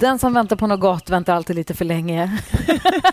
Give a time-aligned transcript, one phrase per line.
[0.00, 2.42] Den som väntar på något gott väntar alltid lite för länge.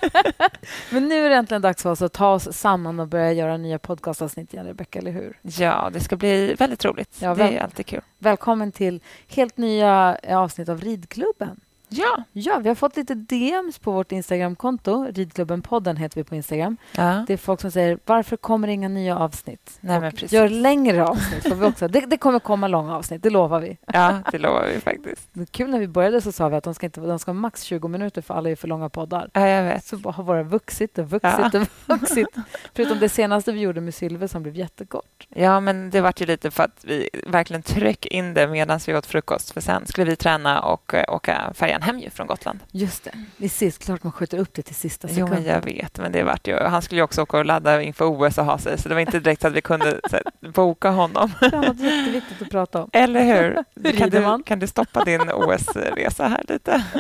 [0.92, 3.58] Men nu är det äntligen dags för oss att ta oss samman och börja göra
[3.58, 5.40] nya podcastavsnitt igen, Rebecka, eller hur?
[5.42, 7.18] Ja, det ska bli väldigt roligt.
[7.20, 7.52] Ja, väl...
[7.52, 8.02] Det är alltid kul.
[8.20, 11.60] Välkommen till helt nya avsnitt av Ridklubben.
[11.90, 12.24] Ja.
[12.34, 15.06] ja, vi har fått lite DMs på vårt Instagramkonto.
[15.12, 16.78] Ridklubben-podden heter vi på Instagram.
[16.96, 17.24] Ja.
[17.28, 19.78] Det är folk som säger varför kommer det inga nya avsnitt?
[19.82, 20.32] Nej, men precis.
[20.32, 21.48] Gör längre avsnitt.
[21.48, 21.88] Får vi också.
[21.88, 23.78] Det, det, kommer komma långa avsnitt, det lovar vi.
[23.86, 25.30] Ja, det lovar vi faktiskt.
[25.34, 27.64] Det kul när vi började så sa vi att de ska, inte, de ska max
[27.64, 29.30] 20 minuter för alla är för långa poddar.
[29.34, 29.86] Ja, jag vet.
[29.86, 31.66] Så har våra vuxit och vuxit ja.
[31.86, 32.28] och vuxit.
[32.74, 35.28] Förutom det senaste vi gjorde med Sylve som blev jättekort.
[35.30, 38.96] Ja, men det var ju lite för att vi verkligen tryck in det medan vi
[38.96, 39.52] åt frukost.
[39.52, 42.60] För sen skulle vi träna och uh, åka färjan hem från Gotland.
[42.72, 43.12] Just det.
[43.38, 45.44] Det är sist, klart man skjuter upp det till sista sekunden.
[45.46, 46.00] Jo, jag vet.
[46.00, 48.58] Men det vart ju, han skulle ju också åka och ladda inför OS och ha
[48.58, 51.32] sig, så det var inte direkt att vi kunde här, boka honom.
[51.40, 52.90] Det var jätteviktigt att prata om.
[52.94, 53.64] Eller hur?
[53.84, 56.84] hur kan, du, kan du stoppa din OS-resa här lite?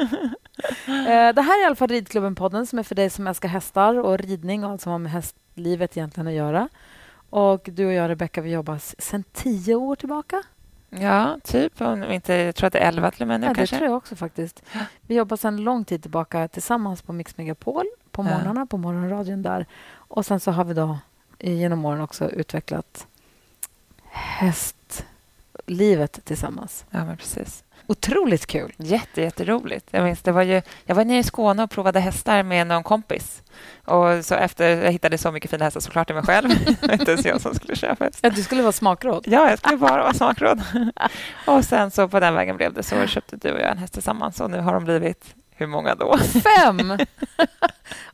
[0.87, 3.99] Eh, det här är i alla fall Ridklubben-podden som är för dig som älskar hästar
[3.99, 6.69] och ridning och allt som har med hästlivet egentligen att göra.
[7.29, 10.43] Och du och jag, Rebecka, vi jobbar sedan tio år tillbaka.
[11.01, 11.81] Ja, typ.
[11.81, 13.47] Om inte, jag tror att det är elva till och med nu.
[13.47, 13.75] Ja, kanske.
[13.75, 14.63] det tror jag också faktiskt.
[15.01, 18.65] Vi jobbar sedan lång tid tillbaka tillsammans på Mix Megapol på morgnarna, ja.
[18.65, 19.65] på morgonradion där.
[19.93, 20.97] Och sen så har vi då
[21.39, 23.07] genom åren också utvecklat
[24.09, 25.05] hästlivet
[26.25, 26.85] tillsammans.
[26.89, 27.63] Ja, men precis.
[27.87, 28.73] Otroligt kul.
[28.77, 29.87] Jätte, jätteroligt.
[29.91, 32.83] Jag, minns, det var ju, jag var nere i Skåne och provade hästar med någon
[32.83, 33.43] kompis.
[33.85, 36.49] Och så efter, jag hittade så mycket fina hästar såklart till mig själv.
[36.81, 38.29] det var inte ens jag som skulle köpa hästar.
[38.29, 39.23] Ja, du skulle vara smakråd.
[39.27, 40.61] Ja, jag skulle bara vara smakråd.
[41.45, 43.07] och sen så på den vägen blev det så.
[43.07, 46.17] Köpte du och jag en häst tillsammans och nu har de blivit hur många då?
[46.17, 46.79] Fem!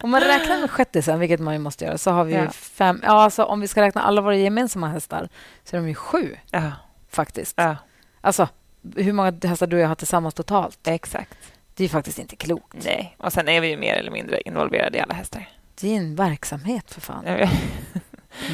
[0.02, 2.50] om man räknar med shetisen, vilket man ju måste göra, så har vi ja.
[2.50, 3.02] fem.
[3.04, 5.30] Ja, alltså, om vi ska räkna alla våra gemensamma hästar
[5.64, 6.72] så är de ju sju, ja.
[7.10, 7.54] faktiskt.
[7.58, 7.76] Ja.
[8.22, 8.48] Alltså,
[8.96, 10.88] hur många hästar du och jag har tillsammans totalt.
[10.88, 11.38] Exakt.
[11.76, 12.86] Det är faktiskt inte klokt.
[12.86, 15.50] Nej, och sen är vi ju mer eller mindre involverade i alla hästar.
[15.82, 17.24] Det är en verksamhet, för fan.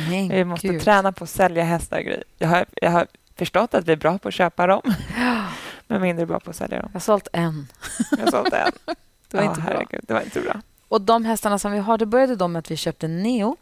[0.10, 0.82] Men vi måste Gud.
[0.82, 2.24] träna på att sälja hästar.
[2.38, 4.82] Jag har, jag har förstått att vi är bra på att köpa dem,
[5.88, 6.90] men mindre bra på att sälja dem.
[6.92, 7.68] Jag har sålt en.
[8.12, 8.72] Jag har sålt en.
[9.30, 9.72] Det var, ja, inte bra.
[9.72, 10.62] Herregud, det var inte bra.
[10.88, 13.58] Och de hästarna som vi har, det började då med att vi köpte Neo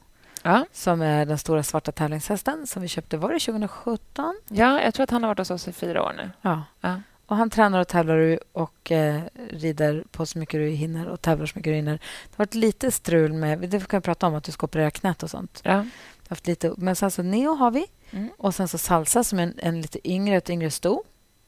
[0.45, 0.65] ja.
[0.71, 3.17] som är den stora svarta tävlingshästen som vi köpte.
[3.17, 4.41] Var det 2017?
[4.47, 6.31] Ja, jag tror att han har varit hos oss i fyra år nu.
[6.41, 6.63] Ja.
[6.81, 7.01] ja.
[7.27, 11.45] Och Han tränar och tävlar och eh, rider på så mycket du hinner och tävlar
[11.45, 11.91] så mycket du hinner.
[11.93, 13.59] Det har varit lite strul med...
[13.59, 15.61] Det kan vi prata om, att du ska operera knät och sånt.
[15.63, 15.85] Ja.
[16.27, 17.85] Haft lite, men sen så Neo har vi.
[18.11, 18.29] Mm.
[18.37, 21.03] Och sen så Salsa som är en, en lite yngre, ett yngre sto.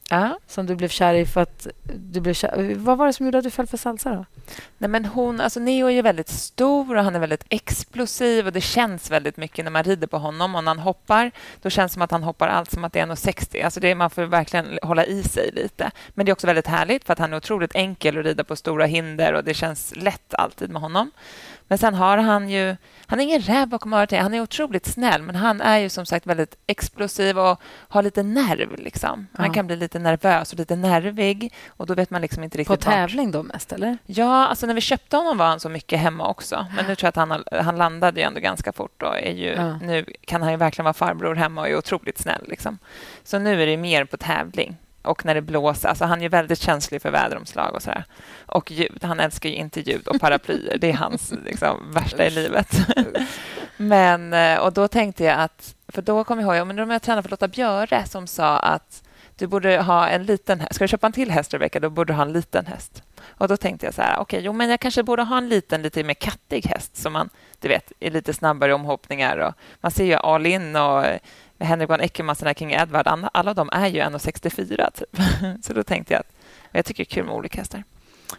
[0.10, 0.40] Ja.
[0.48, 2.74] Som du blev kär i för att du blev kär.
[2.76, 4.26] Vad var det som gjorde att du föll för salsa då?
[4.78, 8.54] Nej, men hon, alltså Neo är ju väldigt stor och han är väldigt explosiv och
[8.54, 10.56] det känns väldigt mycket när man rider på honom.
[10.56, 11.32] Och när han hoppar,
[11.62, 13.66] då känns det som att han hoppar allt som att det är 1,60.
[13.66, 15.92] Alltså det, man får verkligen hålla i sig lite.
[16.10, 18.56] Men det är också väldigt härligt för att han är otroligt enkel att rida på
[18.56, 21.12] stora hinder och det känns lätt alltid med honom.
[21.68, 22.76] Men sen har han ju...
[23.06, 24.12] Han är ingen räv bakom örat.
[24.12, 28.24] Han är otroligt snäll, men han är ju som sagt väldigt explosiv och har lite
[28.24, 28.76] nerv.
[28.80, 29.28] Liksom.
[29.34, 29.54] Han ja.
[29.54, 31.54] kan bli lite nervös och lite nervig.
[31.68, 32.80] Och då vet man liksom inte riktigt...
[32.80, 33.98] På tävling då mest, eller?
[34.06, 36.66] Ja, alltså när vi köpte honom var han så mycket hemma också.
[36.76, 39.50] Men nu tror jag att han, han landade ju ändå ganska fort och är ju,
[39.50, 39.78] ja.
[39.78, 42.46] nu kan han ju verkligen vara farbror hemma och är otroligt snäll.
[42.48, 42.78] Liksom.
[43.24, 44.78] Så nu är det mer på tävling
[45.08, 45.90] och när det blåser.
[45.90, 48.04] Alltså han är väldigt känslig för väderomslag och sådär.
[48.46, 49.04] Och ljud.
[49.04, 50.78] Han älskar ju inte ljud och paraplyer.
[50.78, 52.70] Det är hans liksom, värsta i livet.
[53.78, 55.76] Men, eh, och då tänkte jag att...
[55.88, 59.04] För då kom jag ihåg, men de jag tränade för Lotta Björe som sa att
[59.38, 60.76] du borde ha en liten häst.
[60.76, 63.04] Ska du köpa en till häst, Rebecka, då borde du ha en liten häst.
[63.28, 65.50] Och då tänkte jag så här, okej, okay, jo, men jag kanske borde ha en
[65.50, 67.30] liten, lite mer kattig häst som man,
[67.60, 69.38] du vet, är lite snabbare omhoppningar.
[69.38, 71.06] Och man ser ju All In och
[71.60, 75.22] Henrik von Eckermann, King Edward, alla de är ju 1,64 typ.
[75.66, 76.32] Så då tänkte jag att
[76.72, 77.84] jag tycker det är kul med olika hästar.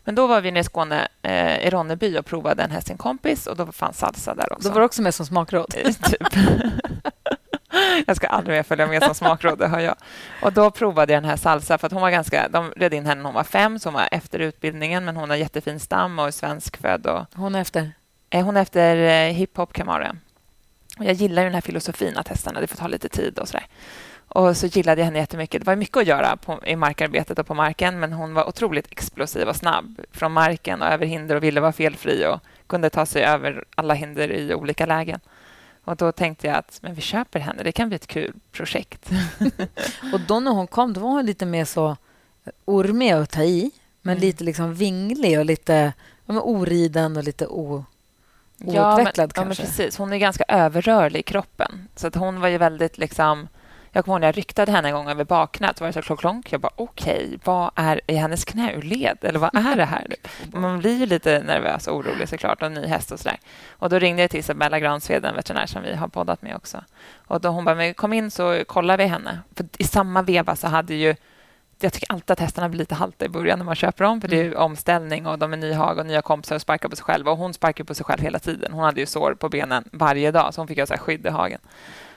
[0.04, 2.94] Men då var vi nere i Skåne, eh, i Ronneby och provade en häst till
[2.94, 4.68] en kompis och då fanns salsa där också.
[4.68, 5.74] Då var du också med som smakråd?
[5.76, 6.26] Eh, typ.
[8.06, 9.96] jag ska aldrig mer följa med som smakråd, det har jag.
[10.42, 12.48] Och då provade jag den här salsa, för att hon var ganska...
[12.48, 15.30] De red in henne när hon var fem, så hon var efter utbildningen, men hon
[15.30, 17.06] har jättefin stam och är svenskfödd.
[17.06, 17.92] Och, hon är efter?
[18.30, 19.72] Eh, hon är efter eh, hiphop
[20.98, 21.12] Kamara.
[21.12, 23.66] Jag gillar den här filosofin att hästarna det får ta lite tid och så där.
[24.28, 25.60] Och så gillade jag henne jättemycket.
[25.60, 28.92] Det var mycket att göra på, i markarbetet och på marken, men hon var otroligt
[28.92, 33.06] explosiv och snabb från marken och över hinder och ville vara felfri och kunde ta
[33.06, 35.20] sig över alla hinder i olika lägen.
[35.84, 39.10] Och Då tänkte jag att men vi köper henne, det kan bli ett kul projekt.
[40.12, 41.96] och Då när hon kom då var hon lite mer så
[42.64, 43.70] ormig att ta i,
[44.02, 44.20] men mm.
[44.20, 45.92] lite liksom vinglig och lite
[46.26, 47.84] ja, oriden och lite o
[48.60, 49.40] outvecklad ja, men, kanske.
[49.40, 49.98] Ja, men precis.
[49.98, 51.88] Hon är ganska överrörlig i kroppen.
[51.96, 53.48] Så att hon var ju väldigt liksom
[53.92, 55.80] Jag kommer ihåg när jag ryktade henne en gång över baknät.
[55.80, 56.52] var det så klonk, klonk.
[56.52, 59.18] Jag bara, okej, okay, vad är i hennes knäled?
[59.20, 60.06] Eller vad är det här?
[60.52, 63.38] Man blir ju lite nervös och orolig såklart, och ny häst och sådär.
[63.70, 66.84] Och då ringde jag till Isabella Gransved, en veterinär som vi har poddat med också.
[67.26, 69.38] Och då hon bara, kom in så kollar vi henne.
[69.56, 71.14] För I samma veva så hade ju
[71.80, 74.28] jag tycker alltid att hästarna blir lite halta i början när man köper dem, för
[74.28, 74.58] det är mm.
[74.58, 77.30] omställning och de är nyhag och nya kompisar och sparkar på sig själva.
[77.30, 78.72] Och hon sparkar på sig själv hela tiden.
[78.72, 81.28] Hon hade ju sår på benen varje dag, så hon fick ha så skydd i
[81.28, 81.60] hagen.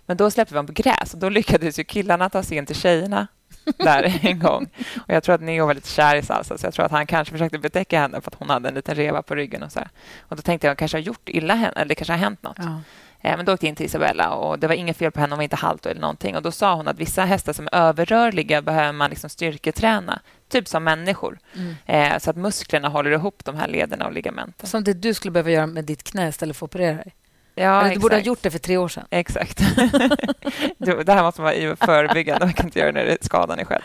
[0.05, 2.65] Men då släppte vi dem på gräs och då lyckades ju killarna ta sig in
[2.65, 3.27] till tjejerna
[3.77, 4.69] där en gång.
[4.97, 7.07] Och Jag tror att Neo var lite kär i Salsa, så jag tror att han
[7.07, 9.63] kanske försökte betäcka henne för att hon hade en liten reva på ryggen.
[9.63, 9.89] Och så här.
[10.19, 12.57] Och Då tänkte jag att kanske har gjort illa henne, eller kanske har hänt något.
[12.59, 12.81] Ja.
[13.21, 15.31] Eh, men då åkte jag in till Isabella och det var inget fel på henne,
[15.31, 16.35] hon var inte halt eller någonting.
[16.35, 20.67] Och då sa hon att vissa hästar som är överrörliga behöver man liksom styrketräna, typ
[20.67, 21.75] som människor, mm.
[21.85, 24.69] eh, så att musklerna håller ihop de här lederna och ligamenten.
[24.69, 27.15] Som det du skulle behöva göra med ditt knä istället för att operera dig?
[27.55, 29.05] Ja, du borde ha gjort det för tre år sedan.
[29.09, 29.57] Exakt.
[30.77, 32.45] det här måste man vara förebyggande.
[32.45, 33.81] Man kan inte göra det när skadan är skedd.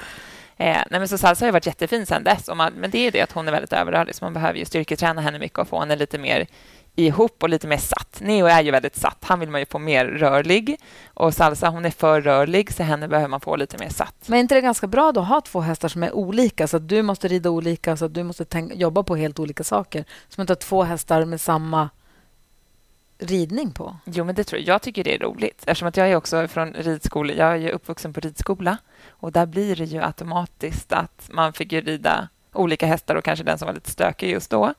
[0.57, 2.51] Eh, nej, men så Salsa har varit jättefin sen dess.
[2.55, 5.21] Man, men det är det att hon är väldigt överrörlig, så man behöver ju styrketräna
[5.21, 6.47] henne mycket och få henne lite mer
[6.97, 8.21] ihop och lite mer satt.
[8.21, 9.19] Neo är ju väldigt satt.
[9.21, 10.81] Han vill man ju få mer rörlig.
[11.15, 14.15] Och Salsa hon är för rörlig, så henne behöver man få lite mer satt.
[14.27, 16.69] Men är inte det ganska bra då att ha två hästar som är olika?
[16.69, 20.05] Så att du måste rida olika, så att du måste jobba på helt olika saker.
[20.29, 21.89] Som att ha två hästar med samma
[23.19, 23.97] ridning på?
[24.05, 24.69] Jo, men det tror jag.
[24.69, 25.63] Jag tycker det är roligt.
[25.67, 27.33] Eftersom att jag är också från ridskola.
[27.33, 28.79] Jag är uppvuxen på ridskola.
[29.09, 33.59] Och där blir det ju automatiskt att man fick rida olika hästar och kanske den
[33.59, 34.75] som var lite stökig just då.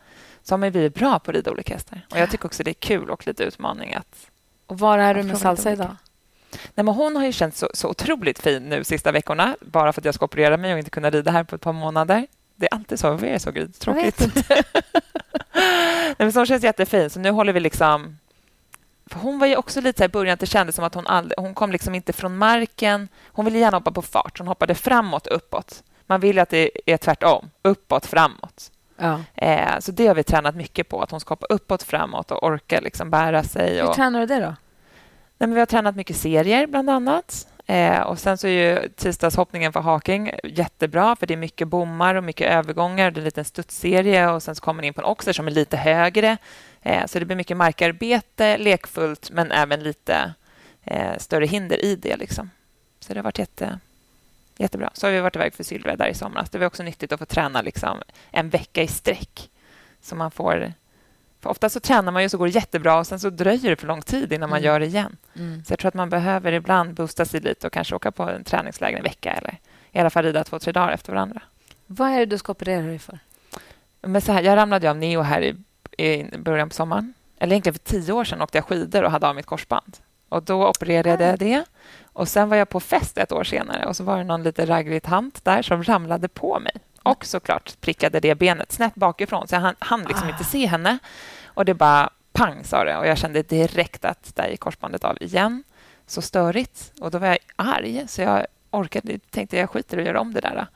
[0.48, 2.06] Så har man blivit bra på att rida olika hästar.
[2.12, 4.30] Och jag tycker också det är kul och lite utmaning att...
[4.68, 5.96] Och var är du med Salsa idag?
[6.52, 10.02] Nej, men hon har ju känts så, så otroligt fin nu sista veckorna bara för
[10.02, 12.28] att jag ska operera mig och inte kunna rida här på ett par månader.
[12.56, 13.10] Det är alltid så.
[13.10, 14.20] Varför är det så tråkigt?
[15.54, 17.10] Nej, men så hon känns jättefin.
[17.10, 18.18] Så nu håller vi liksom
[19.06, 21.40] för hon var ju också lite i början att det kändes som att hon, aldrig,
[21.40, 23.10] hon kom liksom inte från marken.
[23.26, 24.40] Hon ville gärna hoppa på fart.
[24.40, 25.84] Hon hoppade framåt, uppåt.
[26.06, 27.50] Man vill att det är tvärtom.
[27.62, 28.72] Uppåt, framåt.
[28.98, 29.20] Ja.
[29.36, 31.02] Eh, så det har vi tränat mycket på.
[31.02, 33.76] Att hon ska hoppa uppåt, framåt och orka liksom bära sig.
[33.76, 33.96] Hur och...
[33.96, 34.56] tränar du det då?
[35.40, 37.48] Nej, men vi har tränat mycket serier, bland annat.
[37.66, 42.16] Eh, och Sen så är ju tisdagshoppningen för haking jättebra, för det är mycket bommar
[42.16, 43.12] och mycket övergångar.
[43.12, 45.48] Det är en liten studsserie och sen så kommer man in på en oxer som
[45.48, 46.38] är lite högre.
[46.82, 50.34] Eh, så det blir mycket markarbete, lekfullt, men även lite
[50.84, 52.18] eh, större hinder i det.
[52.18, 52.50] Liksom.
[53.00, 53.80] Så det har varit jätte,
[54.60, 54.90] jättebra.
[54.94, 56.50] Så har vi varit iväg för Sylvia där i somras.
[56.50, 58.02] Det var också nyttigt att få träna liksom,
[58.32, 59.50] en vecka i sträck.
[60.02, 60.74] Så man får...
[61.40, 63.76] För ofta så tränar man ju så går det jättebra och sen så dröjer det
[63.76, 64.66] för lång tid innan man mm.
[64.66, 65.18] gör det igen.
[65.36, 65.64] Mm.
[65.66, 68.44] Så jag tror att man behöver ibland boosta sig lite och kanske åka på en
[68.44, 69.58] träningsläger en vecka eller
[69.92, 71.42] i alla fall rida två, tre dagar efter varandra.
[71.86, 73.20] Vad är det du ska operera dig för?
[74.02, 75.56] Men så här, jag ramlade av neo här i
[75.98, 77.14] i början på sommaren.
[77.38, 79.98] Eller egentligen för tio år sedan åkte jag skidor och hade av mitt korsband.
[80.30, 81.66] Och Då opererade jag det.
[82.14, 84.66] Och Sen var jag på fest ett år senare och så var det någon lite
[84.66, 86.74] ragglig tant där som ramlade på mig
[87.08, 90.32] och såklart prickade det benet snett bakifrån, så jag hann, hann liksom ah.
[90.32, 90.98] inte se henne.
[91.46, 92.98] Och Det bara pang, sa det.
[92.98, 95.64] Och Jag kände direkt att där gick korsbandet av igen.
[96.08, 96.92] Så störigt.
[97.02, 100.34] Och Då var jag arg, så jag orkade, tänkte jag skiter i att göra om
[100.34, 100.68] det där.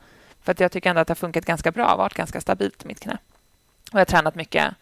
[0.42, 3.00] För att jag tycker ändå att det har funkat ganska bra, varit ganska stabilt, mitt
[3.00, 3.18] knä.
[3.92, 4.74] Och Jag har tränat mycket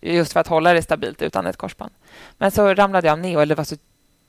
[0.00, 1.92] just för att hålla det stabilt utan ett korsband.
[2.38, 3.76] Men så ramlade jag neo, eller det var så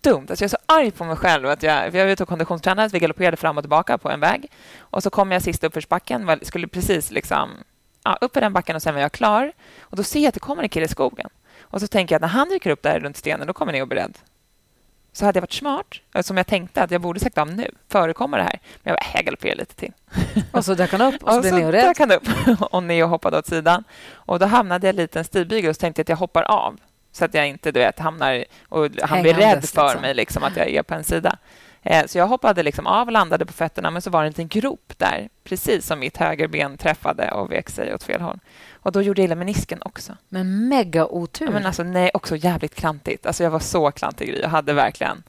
[0.01, 0.25] dumt.
[0.29, 1.47] Alltså jag är så arg på mig själv.
[1.49, 4.51] Att jag, jag var ute och konditionstränade, vi galopperade fram och tillbaka på en väg.
[4.79, 7.49] Och så kom jag sist uppförsbacken, skulle precis liksom,
[8.03, 9.51] ja, upp i den backen och sen var jag klar.
[9.79, 11.29] Och Då ser jag att det kommer en kille i skogen.
[11.61, 13.85] Och så tänker jag att när han dyker upp där runt stenen, då kommer Neo
[13.85, 14.17] beredd
[15.13, 17.71] så hade jag varit smart, eh, som jag tänkte att jag borde sagt av nu,
[17.89, 18.59] förekommer det här.
[18.83, 19.93] Men jag, bara, jag galopperade lite till.
[20.51, 21.85] Och så dök han upp och så blev Neo rädd.
[21.85, 22.27] dök han upp
[22.73, 23.83] och Neo hoppade åt sidan.
[24.13, 26.79] Och Då hamnade jag lite en stigbygel och så tänkte jag att jag hoppar av
[27.11, 30.01] så att jag inte du vet, hamnar och han blir rädd för liksom.
[30.01, 31.37] mig, liksom, att jag är på en sida.
[31.83, 34.31] Eh, så jag hoppade liksom av och landade på fötterna, men så var det en
[34.31, 38.39] liten grop där, precis som mitt högerben träffade och vek sig åt fel håll.
[38.73, 40.17] Och då gjorde jag illa menisken också.
[40.29, 41.45] Men mega otur.
[41.45, 43.25] Ja, men alltså, nej, också jävligt klantigt.
[43.25, 44.39] Alltså, jag var så klantig.
[44.41, 45.23] Jag hade verkligen...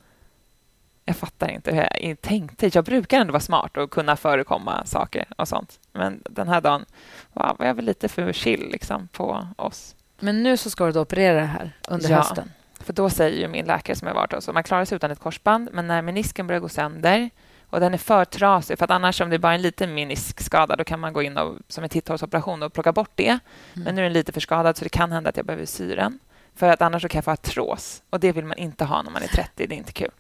[1.04, 2.70] Jag fattar inte hur jag tänkte.
[2.72, 5.80] Jag brukar ändå vara smart och kunna förekomma saker och sånt.
[5.92, 6.84] Men den här dagen
[7.32, 9.94] wow, var jag väl lite för chill liksom, på oss.
[10.22, 12.50] Men nu så ska du operera det här under ja, hösten?
[12.82, 15.18] för då säger ju min läkare som jag varit hos man klarar sig utan ett
[15.18, 17.30] korsband, men när menisken börjar gå sönder
[17.70, 20.76] och den är för trasig, för att annars om det är bara en liten meniskskada
[20.76, 23.28] då kan man gå in och, som en titthålsoperation och plocka bort det.
[23.28, 23.40] Mm.
[23.74, 25.94] Men nu är den lite för skadad så det kan hända att jag behöver sy
[25.94, 26.18] den.
[26.54, 29.22] För att annars kan jag få artros och det vill man inte ha när man
[29.22, 29.66] är 30.
[29.66, 30.10] Det är inte kul.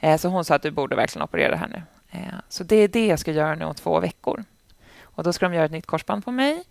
[0.00, 1.82] Eh, så hon sa att du borde verkligen operera här nu.
[2.10, 4.44] Eh, så det är det jag ska göra nu om två veckor.
[5.02, 6.64] Och Då ska de göra ett nytt korsband på mig.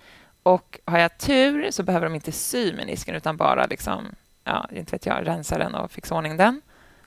[0.43, 4.91] Och Har jag tur så behöver de inte sy menisken utan bara liksom, ja, inte
[4.91, 6.61] vet jag, rensa den och fixa ordning den.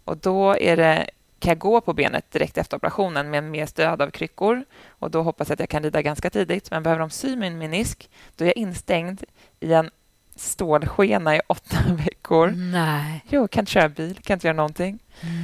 [0.05, 1.07] Och Då är det
[1.39, 4.65] kan jag gå på benet direkt efter operationen med mer stöd av kryckor.
[4.89, 6.71] Och Då hoppas jag att jag kan rida ganska tidigt.
[6.71, 9.25] Men behöver de sy min menisk, då är jag instängd
[9.61, 9.91] i en
[10.37, 12.51] stålskena i åtta veckor.
[12.57, 13.25] Nej.
[13.29, 14.99] Jo, kan inte köra bil, kan inte göra någonting.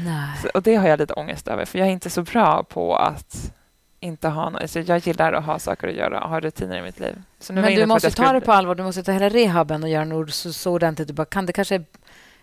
[0.04, 0.36] Nej.
[0.42, 2.96] Så, och Det har jag lite ångest över, för jag är inte så bra på
[2.96, 3.52] att
[4.00, 4.62] inte ha något.
[4.62, 7.22] Alltså jag gillar att ha saker att göra och ha rutiner i mitt liv.
[7.48, 8.74] Men du måste ta det på allvar.
[8.74, 11.08] Du måste ta hela rehaben och göra något så, så ordentligt.
[11.08, 11.84] Du bara, kan det kanske...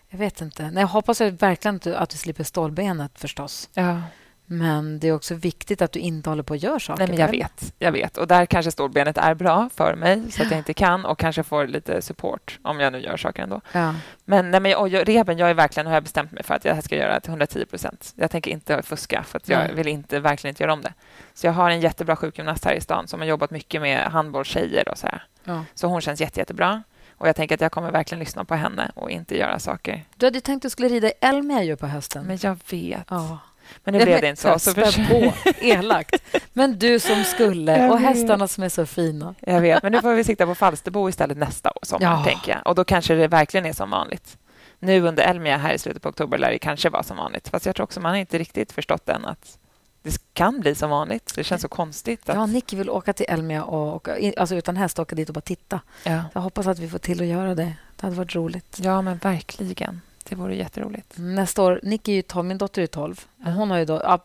[0.09, 0.71] Jag vet inte.
[0.71, 3.69] Nej, jag hoppas verkligen att du, att du slipper stålbenet förstås.
[3.73, 4.01] Ja.
[4.49, 6.99] Men det är också viktigt att du inte håller på och gör saker.
[6.99, 7.73] Nej, men jag vet.
[7.79, 8.17] Jag vet.
[8.17, 11.43] Och där kanske stålbenet är bra för mig, så att jag inte kan och kanske
[11.43, 13.61] får lite support om jag nu gör saker ändå.
[13.71, 13.95] Ja.
[14.25, 16.65] Men, nej, men och jag, rehaben, jag är verkligen, har jag bestämt mig för att
[16.65, 18.13] jag ska göra till 110 procent.
[18.15, 19.73] Jag tänker inte fuska, för att jag nej.
[19.75, 20.93] vill inte, verkligen inte göra om det.
[21.33, 24.89] Så jag har en jättebra sjukgymnast här i stan som har jobbat mycket med handbollstjejer
[24.89, 25.23] och så här.
[25.43, 25.63] Ja.
[25.73, 26.83] Så hon känns jätte, jättebra.
[27.17, 30.03] Och jag tänker att jag kommer verkligen lyssna på henne och inte göra saker.
[30.15, 32.25] Du hade tänkt att du skulle rida i Elmia på hösten.
[32.25, 33.05] Men jag vet.
[33.09, 33.39] Ja.
[33.83, 34.59] Men nu blev det inte så.
[34.59, 35.09] så för...
[35.09, 36.23] på, elakt.
[36.53, 39.35] Men du som skulle, och hästarna som är så fina.
[39.39, 42.23] Jag vet, men nu får vi sikta på Falsterbo istället nästa sommar, ja.
[42.23, 42.67] tänker jag.
[42.67, 44.37] Och då kanske det verkligen är som vanligt.
[44.79, 47.47] Nu under Elmia här i slutet på oktober lär det kanske vara som vanligt.
[47.47, 49.57] Fast jag tror också man har inte riktigt förstått än att
[50.03, 51.33] det kan bli som vanligt.
[51.35, 52.29] Det känns så konstigt.
[52.29, 52.35] Att...
[52.35, 55.41] Ja, Nicky vill åka till Elmia och, och alltså utan häst åka dit och bara
[55.41, 55.81] titta.
[56.03, 56.23] Ja.
[56.33, 57.73] Jag hoppas att vi får till att göra det.
[57.95, 58.79] Det hade varit roligt.
[58.81, 60.01] Ja, men verkligen.
[60.29, 61.13] Det vore jätteroligt.
[61.17, 63.25] Nästa år, Nicky är ju 12, min dotter är 12.
[63.41, 63.53] Mm.
[63.53, 64.19] Hon har ju då,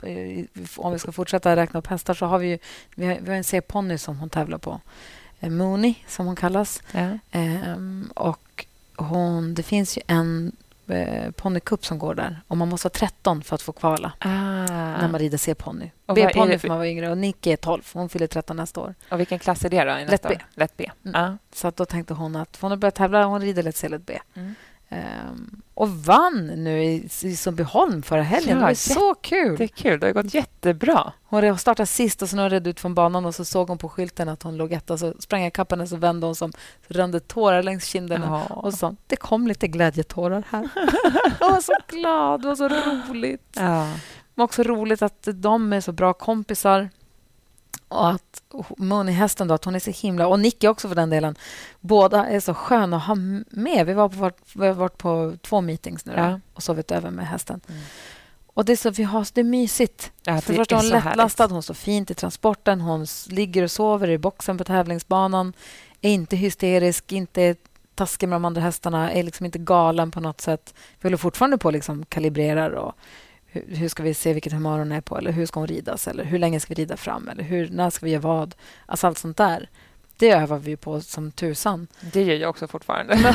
[0.77, 2.59] om vi ska fortsätta räkna upp hästar så har vi ju,
[2.95, 4.81] vi har, vi har en C-ponny som hon tävlar på.
[5.41, 6.83] Eh, Mooney, som hon kallas.
[6.93, 7.19] Mm.
[7.31, 8.67] Ehm, och
[8.97, 10.53] hon, det finns ju en
[10.87, 12.41] eh, ponnycup som går där.
[12.49, 14.29] Och man måste ha 13 för att få kvala ah.
[14.29, 15.91] när man rider C-ponny.
[16.15, 17.83] B-ponny för man var yngre och Nicky är 12.
[17.93, 18.95] Hon fyller 13 nästa år.
[19.09, 20.11] Och vilken klass är det då?
[20.11, 20.39] Lätt B.
[20.55, 20.91] Lätt B.
[21.05, 21.23] Mm.
[21.23, 21.39] Ah.
[21.53, 23.25] Så att då tänkte hon att hon har börjat tävla.
[23.25, 24.19] Hon rider lätt C, lätt B.
[24.35, 24.55] Mm.
[24.93, 28.51] Um, och vann nu i, i Sundbyholm förra helgen.
[28.51, 29.57] Ja, det var så kul.
[29.57, 30.01] Det är kul.
[30.01, 31.13] Det har gått jättebra.
[31.25, 34.29] Hon startade sist och sen red ut från banan och så såg hon på skylten
[34.29, 34.99] att hon låg etta.
[34.99, 36.53] Så sprang jag kappen och så vände hon som
[36.87, 38.55] rände tårar längs kinderna ja.
[38.55, 40.69] och sa det kom lite glädjetårar här.
[41.41, 42.43] jag var så glad.
[42.43, 43.57] Det var så roligt.
[43.57, 43.93] Ja.
[44.35, 46.89] Men också roligt att de är så bra kompisar.
[47.93, 48.43] Och att
[48.77, 50.27] Moni, hästen, då, att hon är så himla...
[50.27, 51.37] Och Nicky också för den delen.
[51.81, 53.15] Båda är så sköna att ha
[53.51, 53.87] med.
[53.87, 56.41] Vi, var på, vi har varit på två meetings nu ja.
[56.55, 57.61] och sovit över med hästen.
[57.69, 57.81] Mm.
[58.55, 60.13] Och det är så, vi har, det är mysigt.
[60.23, 64.11] Ja, för först är hon lättlastad, hon står fint i transporten, hon ligger och sover
[64.11, 65.53] i boxen på tävlingsbanan,
[66.01, 67.57] är inte hysterisk, inte
[67.95, 70.75] taskig med de andra hästarna, är liksom inte galen på något sätt.
[71.01, 72.95] Vi håller fortfarande på och liksom kalibrerar och
[73.53, 75.19] hur, ska vi se vilket humör hon är på?
[75.19, 76.09] Eller hur ska hon ridas?
[76.09, 77.29] Eller hur länge ska vi rida fram?
[77.29, 78.55] Eller hur, när ska vi göra vad?
[78.87, 79.69] Alltså allt sånt där.
[80.17, 81.87] Det övar vi på som tusan.
[82.01, 83.15] Det gör jag också fortfarande.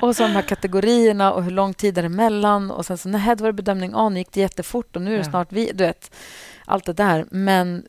[0.00, 2.70] och så de här kategorierna och hur lång tid är det emellan.
[2.70, 5.14] Och sen så, nej, det var det bedömning A, nu gick det jättefort och nu
[5.14, 5.70] är det snart vi.
[5.74, 6.14] Du vet,
[6.64, 7.24] allt det där.
[7.30, 7.84] Men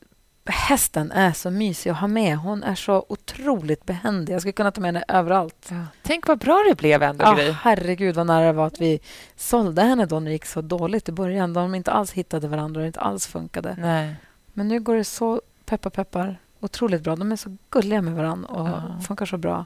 [0.51, 2.37] hästen är så mysig att ha med.
[2.37, 4.33] Hon är så otroligt behändig.
[4.33, 5.67] Jag skulle kunna ta med henne överallt.
[5.69, 5.85] Ja.
[6.03, 7.51] Tänk vad bra det blev ändå, ja, Gry.
[7.51, 8.99] Herregud, vad nära det var att vi
[9.35, 11.53] sålde henne då när det gick så dåligt i början.
[11.53, 13.75] De inte alls hittade varandra och inte alls funkade.
[13.79, 14.15] Nej.
[14.53, 17.15] Men nu går det så, peppar peppar, otroligt bra.
[17.15, 19.01] De är så gulliga med varandra och ja.
[19.07, 19.65] funkar så bra.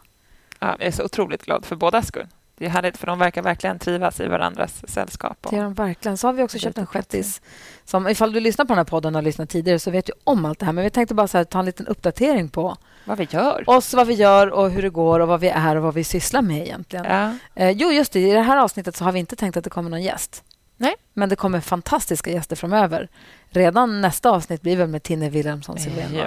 [0.60, 2.28] Ja, jag är så otroligt glad för båda skull.
[2.58, 5.48] Det är härligt, för de verkar verkligen trivas i varandras sällskap.
[5.50, 6.18] Det gör de verkligen.
[6.18, 7.42] Så har vi också köpt en shettis.
[7.86, 10.46] Som, ifall du lyssnar på den här podden och lyssnat tidigare så vet du om
[10.46, 10.74] allt det här.
[10.74, 13.64] Men vi tänkte bara här, ta en liten uppdatering på vad vi gör.
[13.68, 16.04] Oss, vad vi gör och hur det går och vad vi är och vad vi
[16.04, 17.06] sysslar med egentligen.
[17.06, 17.36] Ja.
[17.56, 18.20] Eh, jo, just det.
[18.20, 20.44] I det här avsnittet så har vi inte tänkt att det kommer någon gäst.
[20.78, 20.96] Nej.
[21.14, 23.10] Men det kommer fantastiska gäster framöver.
[23.56, 26.16] Redan nästa avsnitt blir väl med Tinne Wilhelmsson Silén.
[26.16, 26.22] Ja,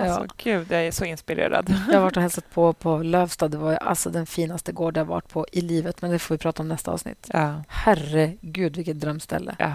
[0.00, 0.04] ja.
[0.04, 1.74] Alltså, gud, jag är så inspirerad.
[1.88, 3.48] Jag har varit och hälsat på på Lövstad.
[3.48, 6.02] Det var alltså den finaste gård jag varit på i livet.
[6.02, 7.30] Men det får vi prata om nästa avsnitt.
[7.32, 7.62] Ja.
[7.68, 9.56] Herregud, vilket drömställe.
[9.58, 9.72] Ja.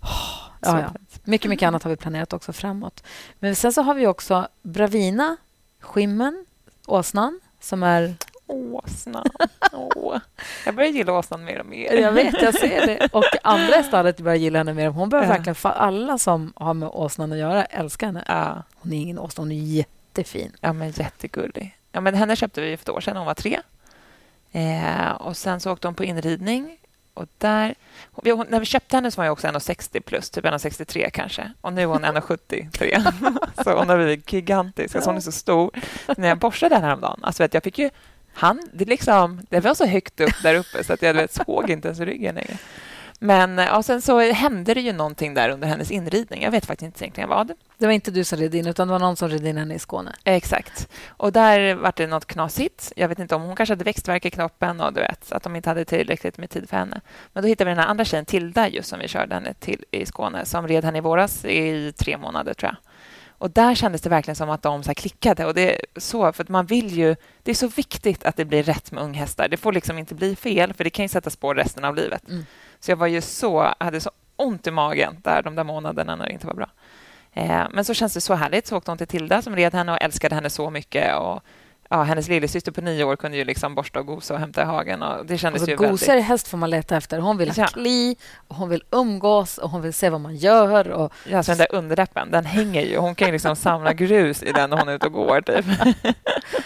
[0.00, 0.92] Oh, ja, ja.
[1.24, 3.02] Mycket, mycket annat har vi planerat också framåt.
[3.38, 5.36] Men sen så har vi också Bravina,
[5.80, 6.46] Skimmen,
[6.86, 8.14] Åsnan som är
[8.46, 9.26] Åsnan.
[9.72, 10.18] Åh.
[10.64, 11.92] Jag börjar gilla åsnan mer och mer.
[11.92, 13.08] Jag vet, jag ser det.
[13.12, 14.88] Och andra i stallet börjar gilla henne mer.
[14.88, 15.30] Hon börjar ja.
[15.30, 15.56] verkligen...
[15.62, 18.24] Alla som har med åsnan att göra älskar henne.
[18.28, 18.62] Ja.
[18.74, 20.52] Hon är ingen åsna, hon är jättefin.
[20.60, 21.78] Ja, men jättegullig.
[21.92, 23.16] Ja, men henne köpte vi för ett år sedan.
[23.16, 23.60] Hon var tre.
[24.52, 26.78] Eh, och Sen så åkte hon på inridning.
[27.14, 27.74] Och där,
[28.10, 31.52] hon, när vi köpte henne så var jag också 1,60 plus, typ 1,63 kanske.
[31.60, 33.64] Och nu är hon 1,73.
[33.64, 34.94] så hon har blivit gigantisk.
[34.94, 35.70] Alltså hon är så stor.
[36.16, 37.90] När jag borstade henne häromdagen, alltså vet, jag fick ju
[38.36, 41.70] han, det, liksom, det var så högt upp där uppe så att jag vet, såg
[41.70, 42.58] inte ens ryggen längre.
[43.18, 46.42] Men ja, sen så hände det ju någonting där under hennes inridning.
[46.42, 47.52] Jag vet faktiskt inte egentligen vad.
[47.78, 49.74] Det var inte du som red in, utan det var någon som red in henne
[49.74, 50.12] i Skåne.
[50.24, 50.88] Exakt.
[51.06, 52.92] Och där var det något knasigt.
[52.96, 55.56] Jag vet inte om hon kanske hade växtverk i knoppen och du vet, att de
[55.56, 57.00] inte hade tillräckligt med tid för henne.
[57.32, 59.84] Men då hittade vi den här andra tjejen, Tilda, just som vi körde henne till
[59.90, 62.92] i Skåne, som red henne i våras i tre månader, tror jag.
[63.38, 65.46] Och där kändes det verkligen som att de så klickade.
[65.46, 67.16] Och det så, för man vill ju...
[67.42, 69.48] Det är så viktigt att det blir rätt med unghästar.
[69.48, 72.28] Det får liksom inte bli fel, för det kan ju sätta spår resten av livet.
[72.28, 72.46] Mm.
[72.80, 76.26] Så jag var ju så, hade så ont i magen där de där månaderna när
[76.26, 76.70] det inte var bra.
[77.32, 78.66] Eh, men så känns det så härligt.
[78.66, 81.16] Så åkte hon till Tilda som red henne och älskade henne så mycket.
[81.16, 81.42] Och
[81.90, 84.64] ja, hennes lillasyster på nio år kunde ju liksom borsta och gosa och hämta i
[84.64, 85.02] hagen.
[85.02, 86.26] Och det kändes alltså, ju gosar väldigt...
[86.26, 87.18] häst får man leta efter.
[87.18, 87.66] Hon vill ja.
[87.66, 88.16] kli,
[88.48, 90.88] och hon vill umgås och hon vill se vad man gör.
[90.88, 91.12] Och...
[91.24, 92.98] Ja, så den där underläppen, den hänger ju.
[92.98, 95.40] Hon kan ju liksom samla grus i den när hon är ute och går.
[95.40, 95.66] Typ.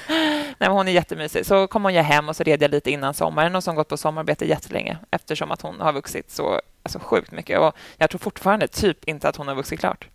[0.09, 1.47] Nej, men hon är jättemysig.
[1.47, 3.89] Så kom hon ju hem och så red jag lite innan sommaren och som gått
[3.89, 7.59] på sommarbete jättelänge eftersom att hon har vuxit så alltså, sjukt mycket.
[7.59, 10.09] Och jag tror fortfarande typ inte att hon har vuxit klart.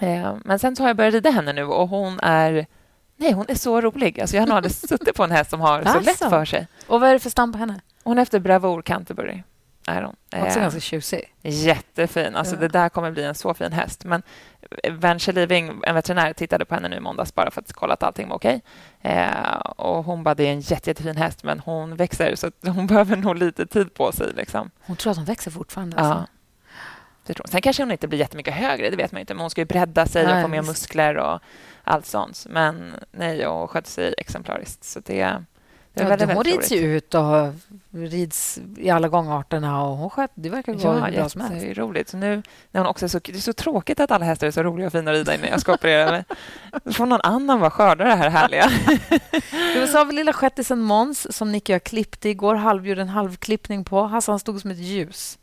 [0.00, 2.66] Eh, men sen så har jag börjat rida henne nu och hon är
[3.20, 4.20] Nej, hon är så rolig.
[4.20, 6.66] Alltså, jag har nog aldrig suttit på en häst som har så lätt för sig.
[6.86, 7.80] Och vad är det för stam på henne?
[8.02, 9.42] Hon är efter Bravour Canterbury.
[9.86, 10.16] Är hon.
[10.42, 11.34] Också eh, ganska tjusig.
[11.42, 12.36] Jättefin.
[12.36, 12.60] Alltså, ja.
[12.60, 14.04] Det där kommer bli en så fin häst.
[14.04, 14.22] Men
[14.90, 18.02] Venture Living, en veterinär, tittade på henne nu i måndags bara för att kolla att
[18.02, 18.62] allting var okej.
[19.00, 22.86] Eh, och hon bara, det är en jätte, jättefin häst, men hon växer så hon
[22.90, 24.32] behöver nog lite tid på sig.
[24.36, 24.70] Liksom.
[24.80, 25.96] Hon tror att hon växer fortfarande?
[25.96, 26.26] Alltså.
[27.38, 27.44] Ja.
[27.50, 29.34] Sen kanske hon inte blir jättemycket högre, det vet man inte.
[29.34, 31.40] Men hon ska ju bredda sig och få mer muskler och
[31.84, 32.46] allt sånt.
[32.48, 34.84] Men nej, och sköter sig exemplariskt.
[34.84, 35.36] Så det,
[35.94, 37.54] det är ja, väldigt, hon väldigt rids ju ut och
[37.90, 41.78] rids i alla gångarterna och hon sköt, det verkar gå ja, bra som helst.
[41.78, 42.08] Roligt.
[42.08, 44.50] Så nu, när hon också är så, det är så tråkigt att alla hästar är
[44.50, 46.24] så roliga och fina att rida innan jag ska operera mig.
[46.84, 48.70] Då får någon annan vara skörda det här härliga.
[49.74, 53.84] Du sa väl lilla skettisen Måns som Nicky och jag klippte igår, halvgjorde en halvklippning
[53.84, 54.02] på.
[54.02, 55.38] Hassan stod som ett ljus.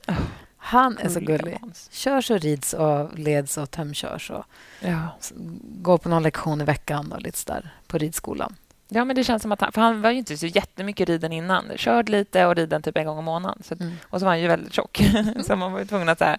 [0.68, 1.60] Han är så gullig.
[1.92, 4.32] Körs och rids och leds och tömkörs.
[4.32, 4.46] Och
[4.80, 5.18] ja.
[5.62, 8.56] Går på någon lektion i veckan och lite där på ridskolan.
[8.88, 9.72] Ja, men det känns som att han...
[9.72, 11.66] För han var ju inte så jättemycket riden innan.
[11.76, 13.64] Körd lite och riden typ en gång i månaden.
[13.64, 13.94] Så, mm.
[14.04, 15.02] Och så var han ju väldigt tjock.
[15.46, 16.38] så man var tvungen att så här,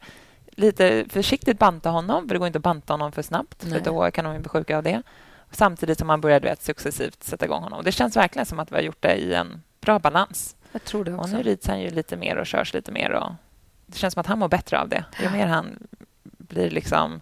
[0.50, 3.64] lite försiktigt banta honom, för det går inte att banta honom för snabbt.
[3.64, 3.72] Nej.
[3.72, 5.02] För då kan de bli sjuka av det.
[5.50, 7.84] Samtidigt som man började vet, successivt sätta igång honom.
[7.84, 10.56] Det känns verkligen som att vi har gjort det i en bra balans.
[10.72, 11.22] Jag tror det också.
[11.24, 13.10] Och nu rids han ju lite mer och körs lite mer.
[13.10, 13.32] Och
[13.88, 15.04] det känns som att han mår bättre av det.
[15.22, 15.78] Ju mer han
[16.38, 17.20] blir liksom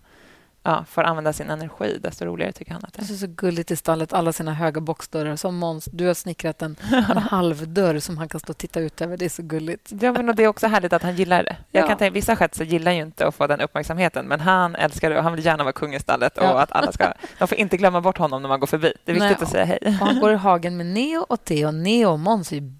[0.66, 3.06] ja, får använda sin energi, desto roligare tycker han att det är.
[3.06, 5.36] Det är så gulligt i stallet, alla sina höga boxdörrar.
[5.36, 9.00] Som Måns, du har snickrat en, en halvdörr som han kan stå och titta ut
[9.00, 9.16] över.
[9.16, 9.92] Det är så gulligt.
[10.00, 11.56] Ja, men det är också härligt att han gillar det.
[11.70, 11.88] Jag ja.
[11.88, 15.16] kan tänka, vissa skötsar gillar ju inte att få den uppmärksamheten, men han älskar det
[15.16, 16.38] och han vill gärna vara kung i stallet.
[16.38, 16.60] Och ja.
[16.60, 18.92] att alla ska, de får inte glömma bort honom när man går förbi.
[19.04, 19.78] Det är viktigt Nej, att säga hej.
[19.82, 21.70] Och han går i hagen med Neo och Theo.
[21.70, 22.72] Neo och Måns är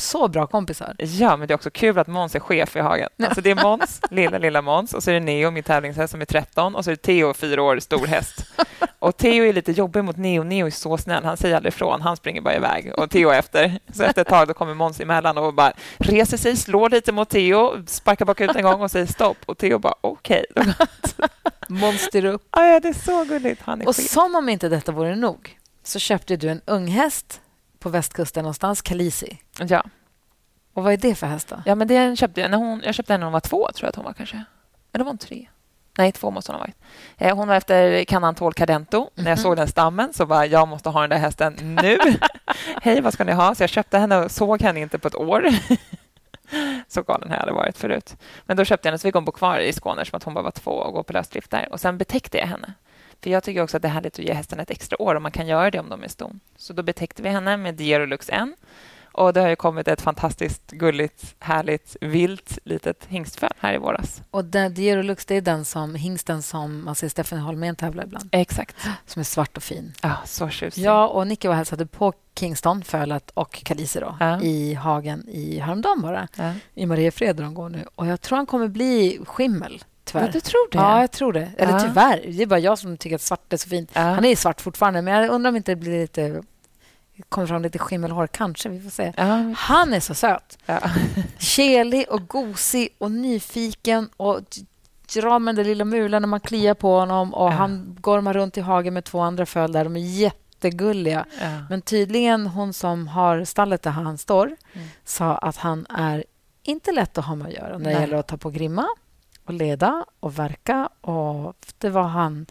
[0.00, 0.94] så bra kompisar.
[0.98, 3.08] Ja, men det är också kul att Måns är chef i Hagen.
[3.22, 6.20] Alltså det är Måns, lilla, lilla Måns, och så är det Neo, min tävlingshäst som
[6.20, 8.44] är 13, och så är det Theo, fyra år, stor häst.
[8.98, 10.42] Och Theo är lite jobbig mot Neo.
[10.42, 12.92] Neo är så snäll, han säger aldrig ifrån, han springer bara iväg.
[12.96, 13.78] Och Theo efter.
[13.92, 17.28] Så efter ett tag då kommer Måns emellan och bara reser sig, slår lite mot
[17.28, 19.36] Theo, sparkar bakut en gång och säger stopp.
[19.46, 20.44] Och Theo bara okej.
[20.50, 20.72] Okay.
[21.68, 22.48] Måns upp.
[22.50, 23.62] Ja, det är så gulligt.
[23.64, 24.10] Han är och skit.
[24.10, 27.40] som om inte detta vore nog så köpte du en unghäst
[27.78, 29.38] på västkusten någonstans, Kalisi.
[29.58, 29.84] Ja.
[30.74, 31.48] Och vad är det för häst?
[31.48, 31.62] Då?
[31.64, 33.86] Ja, men det köpte jag, när hon, jag köpte henne när hon var två, tror
[33.86, 34.44] jag att hon var kanske.
[34.92, 35.48] Eller var hon tre?
[35.98, 36.76] Nej, två måste hon ha varit.
[37.16, 38.96] Eh, hon var efter Canantol Cadento.
[38.96, 39.22] Mm -hmm.
[39.22, 39.42] När jag mhm.
[39.42, 41.98] såg den stammen så bara, jag måste ha den där hästen nu.
[42.82, 43.54] Hej, vad ska ni ha?
[43.54, 45.48] Så jag köpte henne och såg henne inte på ett år.
[46.88, 48.16] så galen har jag aldrig varit förut.
[48.46, 50.34] Men då köpte jag henne så fick hon bo kvar i Skåne som att hon
[50.34, 51.68] bara var två och gå på lösdrift där.
[51.72, 52.72] Och sen betäckte jag henne.
[53.22, 55.22] För Jag tycker också att det är härligt att ge hästen ett extra år och
[55.22, 56.40] man kan göra det om de är ston.
[56.56, 58.56] Så då betäckte vi henne med Dierolux N.
[59.16, 64.22] Och det har ju kommit ett fantastiskt gulligt, härligt, vilt litet hingstföl här i våras.
[64.30, 68.28] Och Dierolux, det är den som, hingsten som man ser Stefan Holmén tävla ibland?
[68.32, 68.76] Exakt.
[69.06, 69.92] Som är svart och fin.
[70.02, 70.82] Ja, så tjusig.
[70.82, 74.40] Ja, och Nicky var hälsade på Kingston, fölet och Kalisi då, ja.
[74.40, 76.28] i hagen i häromdagen bara.
[76.36, 76.52] Ja.
[76.74, 77.84] I Mariefred de går nu.
[77.94, 79.84] Och jag tror han kommer bli skimmel.
[80.06, 80.26] Tyvärr.
[80.26, 80.78] Ja, du tror det?
[80.78, 81.50] Ja, jag tror det.
[81.58, 81.80] Eller ja.
[81.80, 82.20] tyvärr.
[82.26, 83.90] Det är bara jag som tycker att svart är så fint.
[83.92, 84.00] Ja.
[84.00, 86.42] Han är svart fortfarande, men jag undrar om inte det blir lite
[87.28, 88.68] kommer fram lite skimmelhår, kanske.
[88.68, 89.12] Vi får se.
[89.16, 89.54] Ja.
[89.56, 90.58] Han är så söt.
[90.66, 90.80] Ja.
[91.38, 94.40] Kelig och gosig och nyfiken och
[95.14, 97.34] drar med den lilla mulen när man kliar på honom.
[97.34, 97.50] Och ja.
[97.50, 99.84] Han gormar runt i hagen med två andra föl där.
[99.84, 101.26] De är jättegulliga.
[101.40, 101.46] Ja.
[101.70, 104.88] Men tydligen, hon som har stallet där han står mm.
[105.04, 106.24] sa att han är
[106.62, 108.00] inte lätt att ha med att göra när det Nej.
[108.00, 108.86] gäller att ta på grimma
[109.46, 110.88] och leda och verka.
[111.00, 112.46] Och det var han.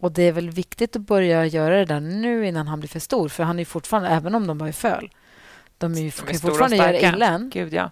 [0.00, 3.00] Och Det är väl viktigt att börja göra det där nu innan han blir för
[3.00, 3.28] stor.
[3.28, 5.10] För han är fortfarande, även om de bara är föl,
[5.78, 7.90] de är ju de är fortfarande göra illa Gud, ja.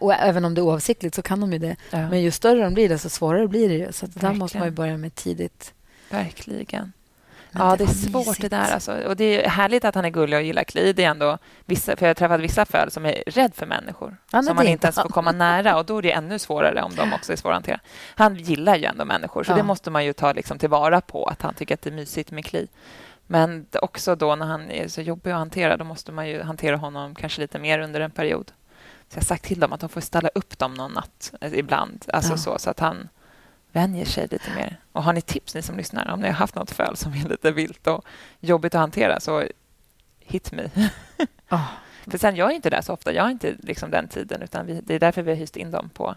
[0.00, 1.76] Och även om det är oavsiktligt så kan de ju det.
[1.90, 2.08] Ja.
[2.08, 3.92] Men ju större de blir, desto svårare blir det.
[3.92, 5.74] Så det där måste man ju börja med tidigt.
[6.10, 6.92] Verkligen.
[7.52, 8.72] Ja, det är svårt det där.
[8.72, 8.92] Alltså.
[8.92, 10.92] Och det är härligt att han är gullig och gillar kli.
[10.92, 14.16] Det är ändå vissa, för jag har träffat vissa föl som är rädd för människor.
[14.32, 15.76] Ja, som man inte ens får komma nära.
[15.76, 17.80] Och Då är det ännu svårare om de också är svåra att hantera.
[18.14, 19.56] Han gillar ju ändå människor, så ja.
[19.56, 21.24] det måste man ju ta liksom tillvara på.
[21.24, 22.68] Att han tycker att det är mysigt med kli.
[23.26, 26.76] Men också då när han är så jobbig att hantera, då måste man ju hantera
[26.76, 28.52] honom kanske lite mer under en period.
[29.08, 31.54] Så jag har sagt till dem att de får ställa upp dem någon natt eh,
[31.54, 32.04] ibland.
[32.12, 32.36] Alltså ja.
[32.36, 33.08] så, så att han
[33.78, 34.76] vänjer sig lite mer.
[34.92, 37.28] Och Har ni tips, ni som lyssnar, om ni har haft något föl som är
[37.28, 38.04] lite vilt och
[38.40, 39.44] jobbigt att hantera, så
[40.20, 40.70] hit me.
[41.50, 41.68] oh.
[42.10, 43.12] För sen, jag är inte där så ofta.
[43.12, 44.42] Jag har inte liksom den tiden.
[44.42, 46.14] utan vi, Det är därför vi har hyst in dem på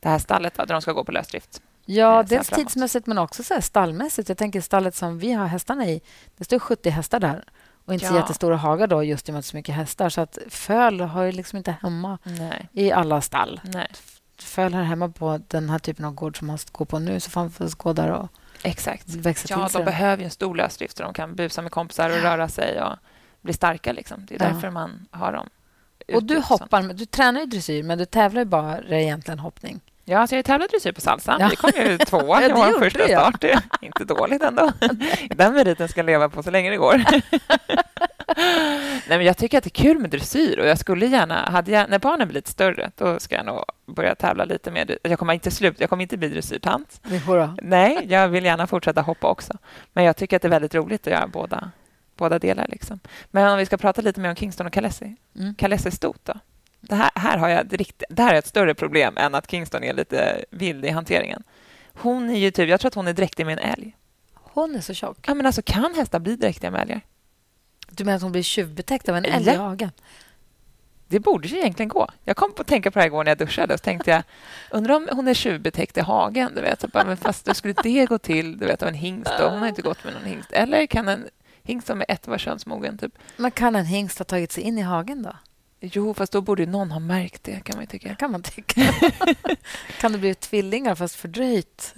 [0.00, 1.62] det här stallet, där de ska gå på lösdrift.
[1.84, 4.28] Ja, dels tidsmässigt men också så stallmässigt.
[4.28, 6.00] Jag tänker stallet som vi har hästarna i,
[6.36, 7.44] det står 70 hästar där
[7.84, 8.10] och inte ja.
[8.10, 10.08] så jättestora hagar då, just i och med att det är så mycket hästar.
[10.08, 12.68] Så att föl har ju liksom inte hemma Nej.
[12.72, 13.60] i alla stall.
[13.64, 13.88] Nej
[14.42, 17.30] föl här hemma på den här typen av gård som man går på nu så
[17.30, 18.28] får man gå där och
[18.62, 19.08] Exakt.
[19.08, 22.16] växa ja, till de behöver en stor lösdrift så de kan busa med kompisar och
[22.16, 22.96] röra sig och
[23.42, 23.92] bli starka.
[23.92, 24.26] Liksom.
[24.28, 24.70] Det är därför ja.
[24.70, 25.48] man har dem.
[26.14, 29.80] Och du hoppar, du tränar ju dressyr, men du tävlar ju bara egentligen hoppning.
[30.08, 31.36] Ja, alltså jag tävlade dressyr på Salsa.
[31.40, 31.48] Ja.
[31.48, 32.40] Det kom ju tvåa.
[32.40, 33.40] det var första start.
[33.40, 33.62] Det.
[33.80, 34.72] Inte dåligt ändå.
[35.30, 36.94] Den meriten ska leva på så länge det går.
[39.08, 41.34] Nej, men jag tycker att det är kul med dressyr och jag skulle gärna...
[41.34, 44.98] Hade jag, när barnen blir lite större, då ska jag nog börja tävla lite mer.
[45.02, 47.00] Jag kommer inte slut, jag kommer inte bli dressyrtant.
[47.62, 49.52] Nej, jag vill gärna fortsätta hoppa också.
[49.92, 51.70] Men jag tycker att det är väldigt roligt att göra båda,
[52.16, 52.66] båda delar.
[52.68, 53.00] Liksom.
[53.30, 55.16] Men om vi ska prata lite mer om Kingston och Kalessi.
[55.38, 55.54] Mm.
[55.54, 56.34] Kalessi Stot då?
[56.80, 59.84] Det här, här, har jag direkt, det här är ett större problem än att Kingston
[59.84, 61.42] är lite vild i hanteringen.
[61.94, 63.96] Hon är ju typ, jag tror att hon är dräktig med en älg.
[64.34, 65.18] Hon är så tjock.
[65.26, 67.00] Ja, men alltså, kan hästar bli dräktiga med älgar?
[67.90, 69.90] Du menar att hon blir tjuvbetäckt av en älg i hagen?
[71.08, 72.08] Det borde ju egentligen gå.
[72.24, 73.74] Jag kom på att tänka på det här igår när jag duschade.
[73.74, 74.22] Och så tänkte jag,
[74.70, 76.52] undrar om hon är tjuvbetäckt i hagen?
[76.54, 76.92] Du vet.
[76.92, 79.32] Bara, men fast hur skulle det gå till du vet, av en hingst?
[79.38, 79.48] Då?
[79.48, 80.52] Hon har inte gått med någon hingst.
[80.52, 81.28] Eller kan en
[81.62, 82.98] hingst som är ett var könsmogen?
[82.98, 83.18] Typ.
[83.36, 85.36] Men kan en hingst ha tagit sig in i hagen då?
[85.80, 88.14] Jo, fast då borde någon ha märkt det, kan man tycka.
[88.14, 88.80] kan man tycka.
[90.00, 91.94] kan det bli tvillingar, fast fördröjt?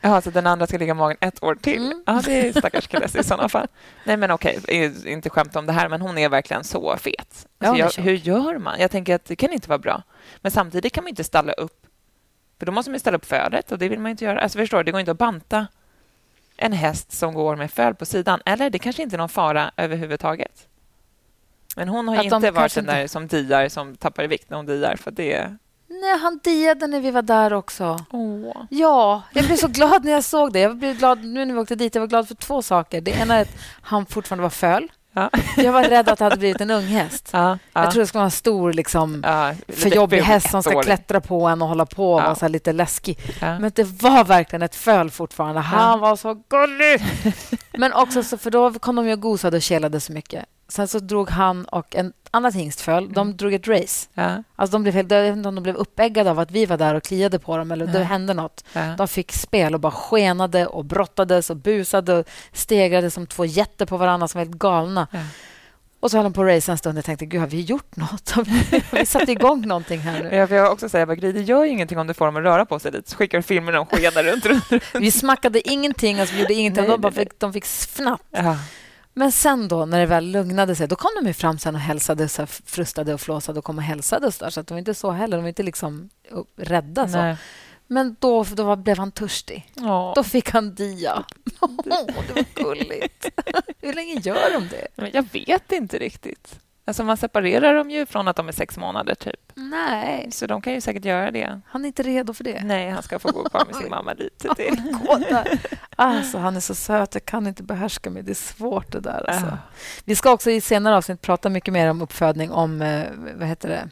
[0.00, 1.86] Ja, så den andra ska ligga i magen ett år till?
[1.86, 2.02] Mm.
[2.06, 3.66] Ja, det är stackars Kalesi i sådana fall.
[4.04, 4.60] Nej, men okej,
[5.06, 7.16] inte skämt om det här, men hon är verkligen så fet.
[7.18, 8.80] Alltså, ja, jag, hur gör man?
[8.80, 10.02] Jag tänker att det kan inte vara bra.
[10.40, 11.86] Men samtidigt kan man inte ställa upp,
[12.58, 14.40] för då måste man ställa upp fölet och det vill man inte göra.
[14.40, 15.66] Alltså, förstår Det går inte att banta
[16.56, 18.40] en häst som går med föl på sidan.
[18.44, 20.66] Eller det kanske inte är någon fara överhuvudtaget.
[21.80, 24.66] Men hon har inte varit den där som diar, som tappar i vikt när hon
[24.66, 24.96] diar.
[24.96, 25.56] För det...
[25.88, 27.98] Nej, han diade när vi var där också.
[28.10, 28.56] Oh.
[28.70, 30.60] Ja, jag blev så glad när jag såg det.
[30.60, 31.94] Jag blev glad nu när vi åkte dit.
[31.94, 33.00] Jag var glad för två saker.
[33.00, 34.88] Det ena är att han fortfarande var föl.
[35.12, 35.30] Ja.
[35.56, 37.30] Jag var rädd att det hade blivit en unghäst.
[37.32, 37.82] Ja, ja.
[37.82, 39.22] Jag trodde det skulle vara en stor, liksom,
[39.68, 42.72] för jobbig häst som ska klättra på en och hålla på och vara så lite
[42.72, 43.18] läskig.
[43.40, 45.60] Men det var verkligen ett föl fortfarande.
[45.60, 47.02] Han var så gullig!
[47.72, 50.44] Men också så, för då kom de och gosade och kelade så mycket.
[50.70, 53.12] Sen så drog han och en annat hingstföl, mm.
[53.12, 54.08] de drog ett race.
[54.14, 54.42] Ja.
[54.56, 56.94] Alltså de blev, jag vet inte om de blev uppeggade av att vi var där
[56.94, 57.92] och kliade på dem eller ja.
[57.92, 58.64] det hände nåt.
[58.72, 58.94] Ja.
[58.98, 63.86] De fick spel och bara skenade och brottades och busade och stegrade som två jätter
[63.86, 65.06] på varandra som var helt galna.
[66.00, 66.98] Och så höll de på att race en stund.
[66.98, 68.34] Jag tänkte, gud, har vi gjort nåt?
[68.92, 70.36] vi satte igång någonting här nu.
[70.36, 72.66] Ja, för jag också säga, Gry, det gör ingenting om du får dem att röra
[72.66, 73.14] på sig lite.
[73.14, 76.82] Skickar filmer när de skenar runt, runt, Vi smackade ingenting, alltså, vi gjorde ingenting.
[76.82, 78.20] Nej, de, bara fick, de fick fnatt.
[79.14, 82.28] Men sen då, när det väl lugnade sig, då kom de fram sen och hälsade,
[82.28, 84.50] så frustade och flåsade och kom och hälsade oss där.
[84.50, 85.36] Så att de var inte så heller.
[85.36, 86.10] De var inte liksom
[86.56, 87.08] rädda.
[87.08, 87.36] Så.
[87.86, 89.70] Men då, då blev han törstig.
[89.74, 90.12] Ja.
[90.16, 91.24] Då fick han dia.
[91.60, 93.28] Oh, det var gulligt.
[93.80, 95.10] Hur länge gör de det?
[95.12, 96.58] Jag vet inte riktigt.
[96.90, 99.52] Alltså man separerar dem ju från att de är sex månader, typ.
[99.54, 100.28] Nej.
[100.32, 101.60] Så de kan ju säkert göra det.
[101.66, 102.62] Han är inte redo för det.
[102.64, 104.82] Nej, han ska få gå kvar med sin mamma lite till.
[105.96, 107.14] alltså, han är så söt.
[107.14, 108.22] Jag kan inte behärska mig.
[108.22, 109.30] Det är svårt det där.
[109.30, 109.46] Alltså.
[109.46, 109.54] Uh.
[110.04, 113.68] Vi ska också i senare avsnitt prata mycket mer om uppfödning, om eh, vad heter
[113.68, 113.88] det?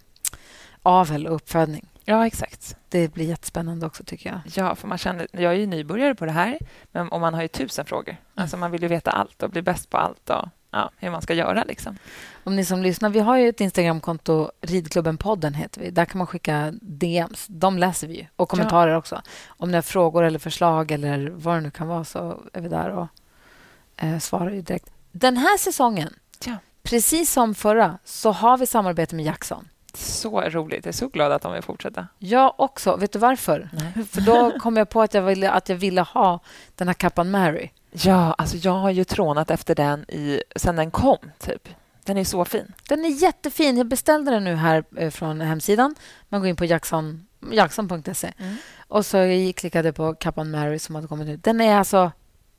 [0.83, 1.89] avel och uppfödning.
[2.05, 2.77] Ja, exakt.
[2.89, 4.41] Det blir jättespännande också, tycker jag.
[4.55, 6.59] Ja, för man känner, jag är ju nybörjare på det här,
[6.93, 8.13] men, och man har ju tusen frågor.
[8.13, 8.23] Mm.
[8.35, 10.31] Alltså, man vill ju veta allt och bli bäst på allt.
[10.31, 11.65] Och, ja, hur man ska göra.
[11.65, 11.99] Liksom.
[12.45, 15.91] Om ni som lyssnar, vi har ju ett Instagramkonto, Ridklubben-podden heter vi.
[15.91, 17.47] Där kan man skicka DMs.
[17.49, 18.27] De läser vi ju.
[18.37, 18.99] Och kommentarer ja.
[18.99, 19.23] också.
[19.47, 22.69] Om ni har frågor eller förslag eller vad det nu kan vara så är vi
[22.69, 23.07] där och
[23.97, 24.91] eh, svarar direkt.
[25.13, 26.57] Den här säsongen, ja.
[26.83, 29.69] precis som förra, så har vi samarbete med Jackson.
[29.95, 30.85] Så roligt.
[30.85, 32.07] Jag är så glad att de vill fortsätta.
[32.19, 32.97] Jag också.
[32.97, 33.69] Vet du varför?
[33.73, 34.05] Nej.
[34.05, 36.41] För Då kom jag på att jag ville, att jag ville ha
[36.75, 37.71] den här kappan Mary.
[37.91, 41.19] Ja, alltså jag har ju trånat efter den i, sen den kom.
[41.39, 41.69] typ.
[42.05, 42.73] Den är så fin.
[42.89, 43.77] Den är jättefin.
[43.77, 45.95] Jag beställde den nu här eh, från hemsidan.
[46.29, 47.91] Man går in på jackson.se Jackson
[48.39, 48.57] mm.
[48.89, 51.45] och så jag klickade på kappan Mary som hade kommit ut.
[51.45, 52.13] Den är alltså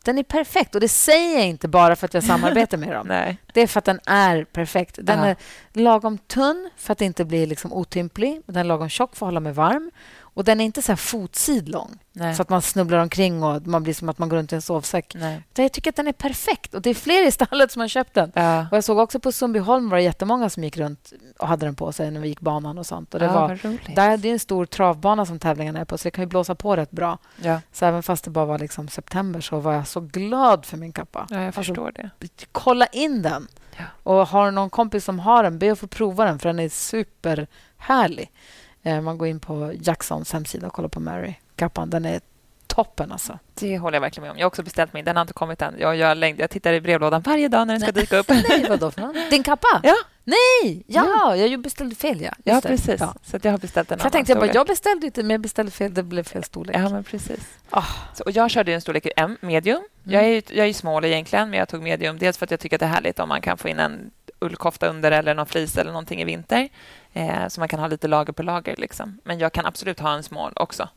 [0.04, 0.76] den är perfekt.
[0.76, 3.08] Och det säger jag inte bara för att jag samarbetar med dem.
[3.10, 3.38] Nej.
[3.54, 5.00] Det är för att den är perfekt.
[5.02, 5.28] Den Aha.
[5.28, 5.36] är
[5.74, 8.42] lagom tunn för att inte bli liksom otymplig.
[8.46, 9.92] Den är lagom tjock för att hålla mig varm.
[10.40, 12.36] Och den är inte så här fotsidlång, Nej.
[12.36, 14.62] så att man snubblar omkring och man blir som att man går runt i en
[14.62, 15.16] sovsäck.
[15.16, 15.44] Nej.
[15.56, 16.74] Jag tycker att den är perfekt.
[16.74, 18.32] Och Det är fler i stallet som har köpt den.
[18.36, 18.68] Ja.
[18.72, 21.76] Och Jag såg också på Sundbyholm var det jättemånga som gick runt och hade den
[21.76, 23.14] på sig när vi gick banan och sånt.
[23.14, 26.04] Och det, ja, var, där, det är en stor travbana som tävlingarna är på, så
[26.04, 27.18] det kan ju blåsa på rätt bra.
[27.42, 27.62] Ja.
[27.72, 30.94] Så även fast det bara var liksom september så var jag så glad för min
[30.94, 31.28] kappa.
[31.30, 32.46] Ja, jag alltså, förstår alltså, det.
[32.52, 33.48] Kolla in den.
[34.04, 36.60] Och Har du någon kompis som har den, be att få prova den, för den
[36.60, 38.32] är superhärlig.
[38.84, 41.90] Eh, man går in på Jacksons hemsida och kollar på Mary kappan.
[41.90, 42.22] Den är
[42.68, 43.12] toppen.
[43.12, 43.40] Alltså.
[43.54, 44.38] Det håller jag verkligen med om.
[44.38, 45.06] Jag har också beställt min.
[45.06, 45.76] Den har inte kommit än.
[45.80, 48.30] Jag, jag, längd, jag tittar i brevlådan varje dag när den ska dyka upp.
[48.50, 49.82] Nej, vadå för Din kappa?
[49.84, 49.96] Ja.
[50.24, 50.84] Nej!
[50.88, 51.36] Ja, ja.
[51.36, 52.22] jag beställde fel.
[52.22, 53.00] Ja, ja precis.
[53.00, 53.14] Ja.
[53.24, 55.72] Så jag har beställt en jag tänkte jag, bara, jag beställde inte, men jag beställde
[55.72, 55.94] fel.
[55.94, 56.76] Det blev fel storlek.
[56.76, 57.40] Ja, men precis.
[57.72, 57.92] Oh.
[58.14, 59.78] Så, och jag körde en storlek M, medium.
[59.78, 59.88] Mm.
[60.04, 62.18] Jag är jag är smal egentligen, men jag tog medium.
[62.18, 64.12] Dels för att jag tycker att det är härligt om man kan få in en
[64.40, 66.70] ullkofta under eller någon flis eller någonting i vinter.
[67.14, 68.76] Eh, så man kan ha lite lager på lager.
[68.76, 69.20] Liksom.
[69.24, 70.90] Men jag kan absolut ha en small också.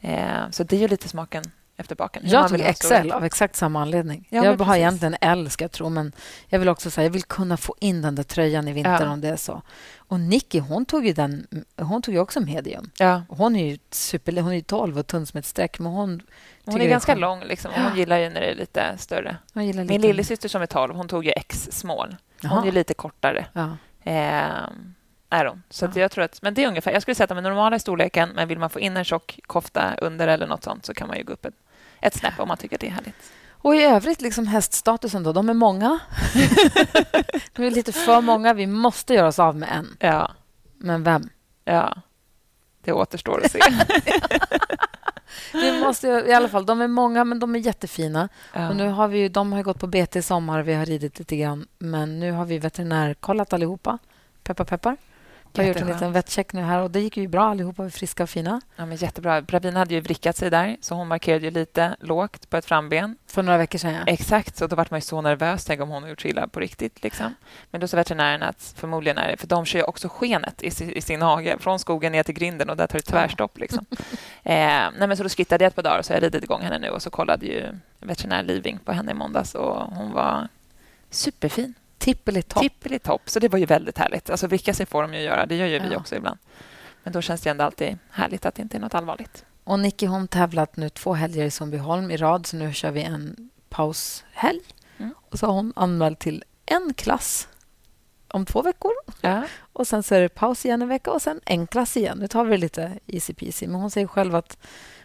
[0.00, 1.44] Eh, så det är ju lite smaken
[1.82, 2.22] efter baken.
[2.26, 4.28] Jag tog XL av exakt samma anledning.
[4.30, 5.88] Ja, jag har egentligen L, ska jag tro.
[5.88, 6.12] Men
[6.48, 9.10] jag vill också säga, jag vill kunna få in den där tröjan i vinter ja.
[9.10, 9.62] om det är så.
[9.96, 12.90] Och Nicky, hon tog ju, den, hon tog ju också medium.
[12.98, 13.22] Ja.
[13.28, 16.22] Hon är ju super, hon är 12 och tunn som ett streck, men hon...
[16.64, 17.44] Hon är ganska lång.
[17.44, 17.70] Liksom.
[17.74, 19.36] Hon gillar ju när det är lite större.
[19.52, 19.98] Min lite...
[19.98, 22.16] lillasyster som är 12, hon tog ju X small.
[22.42, 22.66] Hon Aha.
[22.66, 23.46] är lite kortare.
[23.52, 23.76] Ja.
[24.04, 24.68] Eh,
[25.32, 25.62] är hon.
[25.70, 26.00] Så ja.
[26.00, 27.80] jag tror att, men det är ungefär, jag skulle säga att de är normala i
[27.80, 31.08] storleken, men vill man få in en tjock kofta under eller nåt sånt så kan
[31.08, 31.54] man ju gå upp ett,
[32.02, 33.32] ett snäpp om man tycker det är härligt.
[33.62, 35.98] Och i övrigt, liksom häststatusen, då, de är många.
[37.52, 38.54] de är lite för många.
[38.54, 39.96] Vi måste göra oss av med en.
[39.98, 40.30] Ja.
[40.78, 41.28] Men vem?
[41.64, 41.94] Ja,
[42.84, 43.60] det återstår att se.
[45.52, 48.28] vi måste, I alla fall, de är många, men de är jättefina.
[48.52, 48.68] Ja.
[48.68, 50.62] Och nu har vi, de har gått på bete i sommar.
[50.62, 51.66] Vi har ridit lite grann.
[51.78, 53.98] Men nu har vi veterinärkollat allihopa.
[54.42, 54.96] Peppar, peppar.
[55.52, 57.44] Jag har gjort en liten vettcheck nu här och det gick ju bra.
[57.44, 58.60] Allihopa friska och fina.
[58.76, 59.42] Ja, men jättebra.
[59.42, 63.16] Bravin hade ju vrickat sig där, så hon markerade ju lite lågt på ett framben.
[63.26, 64.00] För några veckor sedan, ja.
[64.06, 65.64] Exakt, så då var man ju så nervös.
[65.64, 67.02] Tänk om hon har gjort illa på riktigt.
[67.02, 67.34] Liksom.
[67.70, 69.36] Men då sa veterinären att förmodligen är det...
[69.36, 72.70] För de kör ju också skenet i, i sin hage från skogen ner till grinden
[72.70, 73.58] och där tar det tvärstopp.
[73.58, 73.86] Liksom.
[74.42, 74.54] eh,
[74.98, 76.62] nej, men så då skrittade jag ett par dagar och så har jag ridit igång
[76.62, 77.64] henne nu och så kollade ju
[77.98, 80.48] veterinär Living på henne i måndags och hon var
[81.10, 81.74] superfin.
[82.02, 82.62] Tippelitopp.
[82.62, 83.30] Tippelitopp.
[83.30, 84.30] Så det var ju väldigt härligt.
[84.30, 85.46] Alltså sig får de ju göra.
[85.46, 85.82] Det gör ju ja.
[85.90, 86.38] vi också ibland.
[87.02, 89.44] Men då känns det ändå alltid härligt att det inte är nåt allvarligt.
[89.64, 93.02] Och Nicky har tävlat nu två helger i Sundbyholm i rad, så nu kör vi
[93.02, 94.60] en paushelg.
[94.98, 95.14] Mm.
[95.30, 97.48] Och så har hon anmält till en klass
[98.28, 98.92] om två veckor.
[99.20, 99.42] Ja.
[99.58, 102.18] Och Sen så är det paus igen en vecka och sen en klass igen.
[102.18, 103.66] Nu tar vi det lite easy peasy.
[103.66, 104.58] Men hon säger själv att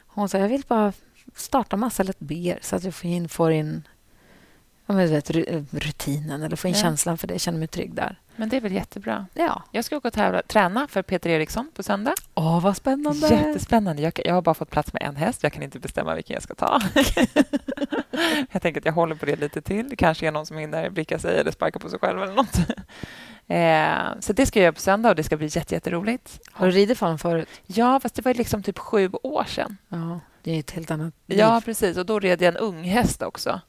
[0.08, 0.94] hon säger, jag vill bara
[1.36, 3.88] starta massa lätt B så att jag får in, får in
[4.93, 5.30] men vet,
[5.71, 6.82] rutinen eller få in ja.
[6.82, 7.34] känslan för det.
[7.34, 8.19] Jag känner mig trygg där.
[8.36, 9.26] Men det är väl jättebra.
[9.34, 9.63] Ja.
[9.71, 12.13] Jag ska åka och tävla, träna för Peter Eriksson på söndag.
[12.36, 13.28] Åh, vad spännande!
[13.28, 14.02] Jättespännande.
[14.02, 15.43] Jag, jag har bara fått plats med en häst.
[15.43, 16.82] Jag kan inte bestämma vilken jag ska ta.
[18.52, 19.89] jag tänker att jag håller på det lite till.
[19.89, 22.58] Det kanske är någon som hinner blicka sig eller sparka på sig själv eller något.
[23.50, 26.39] Eh, så det ska jag göra på söndag och det ska bli jätteroligt.
[26.52, 27.50] Har du ridit för honom förut?
[27.65, 29.78] Ja, fast det var liksom typ sju år sedan.
[29.89, 31.39] Ja, det är ett helt annat liv.
[31.39, 31.97] Ja, precis.
[31.97, 33.62] Och då red jag en ung häst också.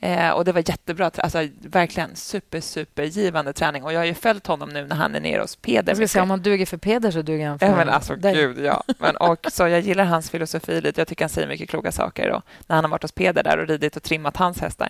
[0.00, 1.10] Eh, och Det var jättebra.
[1.16, 3.84] Alltså, verkligen super, supergivande träning.
[3.84, 6.00] Och Jag har ju följt honom nu när han är nere hos Peder.
[6.00, 8.34] Jag säga, om man duger för Peder så duger han för ja, men alltså, dig.
[8.34, 8.84] Gud, ja.
[8.98, 11.00] Men, och, så jag gillar hans filosofi lite.
[11.00, 12.30] Jag tycker han säger mycket kloka saker.
[12.30, 14.88] Och när han har varit hos Peder där och ridit och trimmat hans hästar.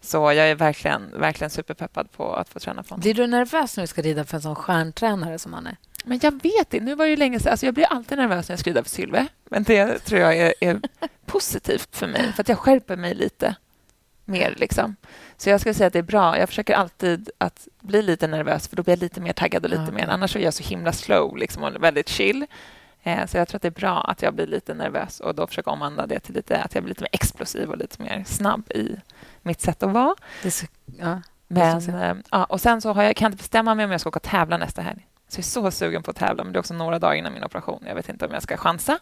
[0.00, 3.00] Så jag är verkligen, verkligen superpeppad på att få träna för honom.
[3.00, 5.76] Blir du nervös när du ska rida för en sån stjärntränare som han är?
[6.04, 6.80] Men jag vet inte.
[6.80, 7.50] Nu var det länge sedan.
[7.50, 9.26] Alltså jag blir alltid nervös när jag ska rida för Sylve.
[9.50, 10.80] Men det tror jag är, är
[11.26, 13.54] positivt för mig, för att jag skärper mig lite
[14.26, 14.54] mer.
[14.56, 14.96] Liksom.
[15.36, 16.38] Så jag skulle säga att det är bra.
[16.38, 19.70] Jag försöker alltid att bli lite nervös för då blir jag lite mer taggad och
[19.70, 19.94] lite okay.
[19.94, 20.08] mer.
[20.08, 22.46] Annars är jag så himla slow liksom, och väldigt chill.
[23.02, 25.46] Eh, så jag tror att det är bra att jag blir lite nervös och då
[25.46, 28.72] försöka omvandla det till lite, att jag blir lite mer explosiv och lite mer snabb
[28.72, 28.96] i
[29.42, 30.14] mitt sätt att vara.
[30.50, 30.66] Så,
[30.98, 33.90] ja, men, eh, ja, och sen så har jag, kan jag inte bestämma mig om
[33.90, 35.06] jag ska åka och tävla nästa helg.
[35.28, 37.32] Så jag är så sugen på att tävla, men det är också några dagar innan
[37.32, 37.84] min operation.
[37.86, 38.98] Jag vet inte om jag ska chansa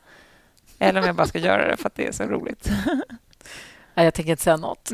[0.78, 2.70] eller om jag bara ska göra det för att det är så roligt.
[3.94, 4.90] Nej, jag tänker inte säga nåt.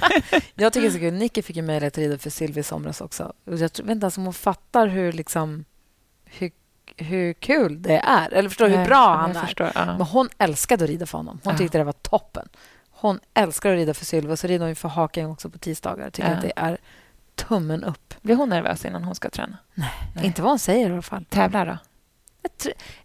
[0.54, 1.14] Jag tycker så kul.
[1.14, 3.32] Nicky fick ju möjlighet att rida för Silvia i somras också.
[3.44, 5.64] Jag vet inte ens om hon fattar hur, liksom,
[6.24, 6.50] hur,
[6.96, 8.32] hur kul det är.
[8.32, 9.40] Eller förstår Nej, hur bra han är.
[9.40, 9.84] Förstår, ja.
[9.86, 11.40] Men hon älskade att rida för honom.
[11.44, 11.80] Hon tyckte ja.
[11.80, 12.48] det var toppen.
[12.90, 14.36] Hon älskar att rida för Sylva.
[14.36, 16.10] Så rider hon för Haken också på tisdagar.
[16.10, 16.36] Tycker ja.
[16.36, 16.78] att det är
[17.34, 18.14] tummen upp.
[18.22, 19.58] Blir hon nervös innan hon ska träna?
[19.74, 20.26] Nej, Nej.
[20.26, 21.24] inte vad hon säger i alla fall.
[21.24, 21.78] Tävlar då?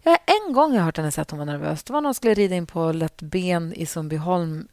[0.02, 1.84] Jag, en gång har jag hört henne säga att hon var nervös.
[1.84, 4.68] Det var när hon skulle rida in på lätt ben i Sundbyholm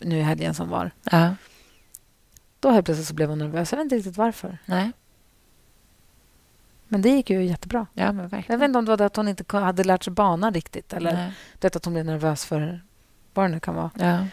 [0.00, 0.90] nu i helgen som var.
[1.10, 1.34] Ja.
[2.60, 3.72] Då helt plötsligt så blev hon nervös.
[3.72, 4.58] Jag vet inte riktigt varför.
[4.64, 4.92] Nej.
[6.88, 7.86] Men det gick ju jättebra.
[7.94, 8.44] Ja, men verkligen.
[8.48, 10.92] Jag vet inte om det var det att hon inte hade lärt sig banan riktigt
[10.92, 12.80] eller det att hon blev nervös för
[13.34, 13.90] vad det nu kan vara.
[13.98, 14.26] Ja.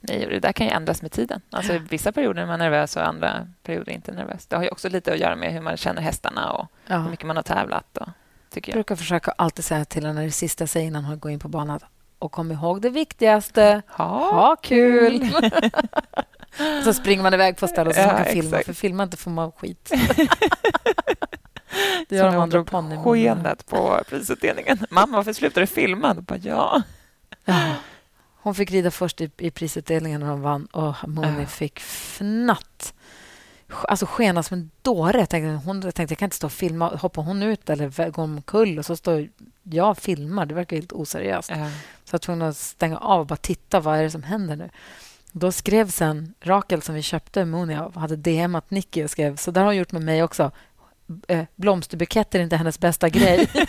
[0.00, 1.40] Nej, det där kan ju ändras med tiden.
[1.50, 1.80] Alltså, ja.
[1.90, 4.46] Vissa perioder är man nervös och andra perioder inte nervös.
[4.46, 6.98] Det har ju också lite att göra med hur man känner hästarna och ja.
[6.98, 7.96] hur mycket man har tävlat.
[7.96, 8.08] Och,
[8.50, 8.76] tycker jag.
[8.76, 11.38] jag brukar försöka alltid säga till henne det sista jag säger innan hon går in
[11.38, 11.80] på banan.
[12.18, 13.82] Och kom ihåg det viktigaste.
[13.88, 15.32] Ha, ha kul!
[16.84, 18.58] så springer man iväg på stället så ja, man kan filma.
[18.64, 19.90] För filma inte får man skit.
[22.08, 22.64] det gör de andra
[23.04, 24.78] skenet på prisutdelningen.
[24.90, 26.14] Mamma, varför slutar du filma?
[26.14, 26.82] Bara, ja.
[27.44, 27.74] ja.
[28.36, 31.46] Hon fick rida först i, i prisutdelningen när hon vann och Moni ja.
[31.46, 32.94] fick fnatt.
[33.68, 35.18] Alltså skena som en dåre.
[35.18, 36.88] Jag tänkte, hon, jag tänkte jag kan inte stå och filma.
[36.96, 38.78] Hoppar hon ut eller går omkull?
[38.78, 39.28] Och så står
[39.70, 40.46] jag filmar.
[40.46, 41.50] Det verkar helt oseriöst.
[41.50, 41.56] Ja.
[41.56, 41.60] Så
[42.04, 43.80] jag var tvungen att stänga av och bara titta.
[43.80, 44.70] Vad är det som händer nu?
[45.32, 49.50] Då skrev sen Rakel, som vi köpte Moni av, hade DMat Nicky och skrev så
[49.50, 50.50] där har hon gjort med mig också.
[51.28, 53.50] Eh, blomsterbuketter är inte hennes bästa grej.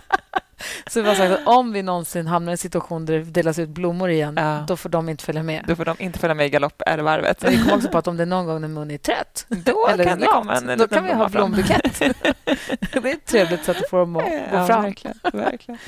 [0.86, 3.58] Så vi har sagt att om vi någonsin hamnar i en situation där det delas
[3.58, 4.64] ut blommor igen, ja.
[4.68, 5.64] då får de inte följa med.
[5.68, 7.44] Då får de inte följa med i galoppärvarvet.
[7.44, 9.88] Vi kommer också på att om det är någon gång när mun är trött, då
[9.88, 11.98] eller kan det komma en Då kan vi ha blombukett.
[12.92, 14.82] det är ett trevligt sätt att få dem att gå fram.
[14.82, 15.78] Verkligen, verkligen.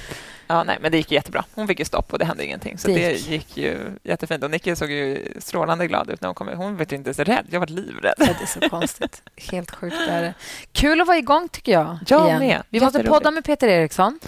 [0.53, 1.45] Ja, nej, men det gick jättebra.
[1.55, 2.79] Hon fick ju stopp och det hände ingenting.
[2.79, 3.57] Så det, det gick.
[3.57, 4.45] ju jättefint.
[4.45, 7.47] Och Nicky såg ju strålande glad ut när hon kom Hon var inte ens rädd.
[7.51, 8.15] Jag var livrädd.
[8.19, 9.23] Ja, det är så konstigt.
[9.37, 10.35] Helt sjukt är det.
[10.73, 11.99] Kul att vara igång, tycker jag.
[12.07, 12.39] Jag igen.
[12.39, 12.63] med.
[12.69, 14.19] Vi måste podda med Peter Eriksson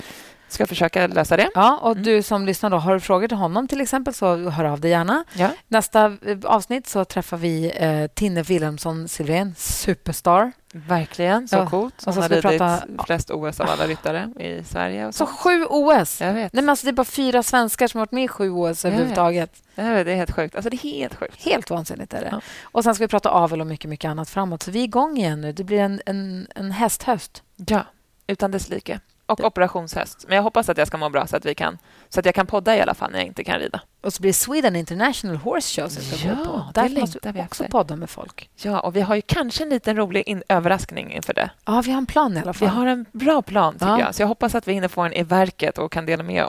[0.55, 1.51] ska försöka lösa det.
[1.55, 2.03] Ja, och mm.
[2.03, 4.91] du som lyssnar då, har du frågor till honom till exempel så hör av dig
[4.91, 5.25] gärna.
[5.35, 5.51] Ja.
[5.69, 10.53] Nästa eh, avsnitt så träffar vi eh, Tinne Wilhelmsson Silvén, superstar.
[10.77, 11.71] Verkligen, så ja.
[11.71, 11.95] coolt.
[12.05, 12.83] Hon har ridit prata...
[13.07, 15.13] flest OS av alla ryttare i Sverige.
[15.13, 16.21] så sju OS!
[16.21, 16.53] Jag vet.
[16.53, 18.85] Nej, men alltså, det är bara fyra svenskar som har varit med i sju OS
[18.85, 19.63] överhuvudtaget.
[19.75, 20.55] Det är helt sjukt.
[20.55, 21.45] Alltså, det är helt sjukt.
[21.45, 22.29] Helt vansinnigt är det.
[22.31, 22.41] Ja.
[22.63, 24.63] Och sen ska vi prata avel och mycket, mycket annat framåt.
[24.63, 25.53] Så vi är igång igen nu.
[25.53, 27.43] Det blir en, en, en hästhöst.
[27.57, 27.87] Ja,
[28.27, 29.01] utan dess like.
[29.27, 29.47] Och det.
[29.47, 30.25] operationshäst.
[30.29, 32.35] Men jag hoppas att jag ska må bra så att, vi kan, så att jag
[32.35, 33.81] kan podda i alla fall när jag inte kan rida.
[34.03, 36.65] Och så blir det Sweden International Horse Show som ska ja, gå på.
[36.75, 38.51] Där måste vi också podda med folk.
[38.57, 41.51] Ja, och vi har ju kanske en liten rolig in- överraskning inför det.
[41.65, 42.69] Ja, vi har en plan i alla fall.
[42.69, 44.01] Vi har en bra plan, tycker ja.
[44.01, 44.15] jag.
[44.15, 46.47] Så jag hoppas att vi hinner få den i verket och kan dela med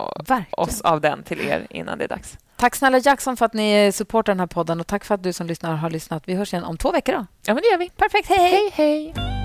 [0.52, 2.38] oss av den till er innan det är dags.
[2.58, 5.34] Tack snälla Jackson för att ni supportar den här podden och tack för att du
[5.34, 6.24] som lyssnar har lyssnat.
[6.26, 7.14] Vi hörs igen om två veckor.
[7.14, 7.26] Då.
[7.46, 7.90] Ja, men det gör vi.
[7.90, 8.30] Perfekt.
[8.30, 8.72] Hej, hej.
[8.74, 9.45] hej, hej.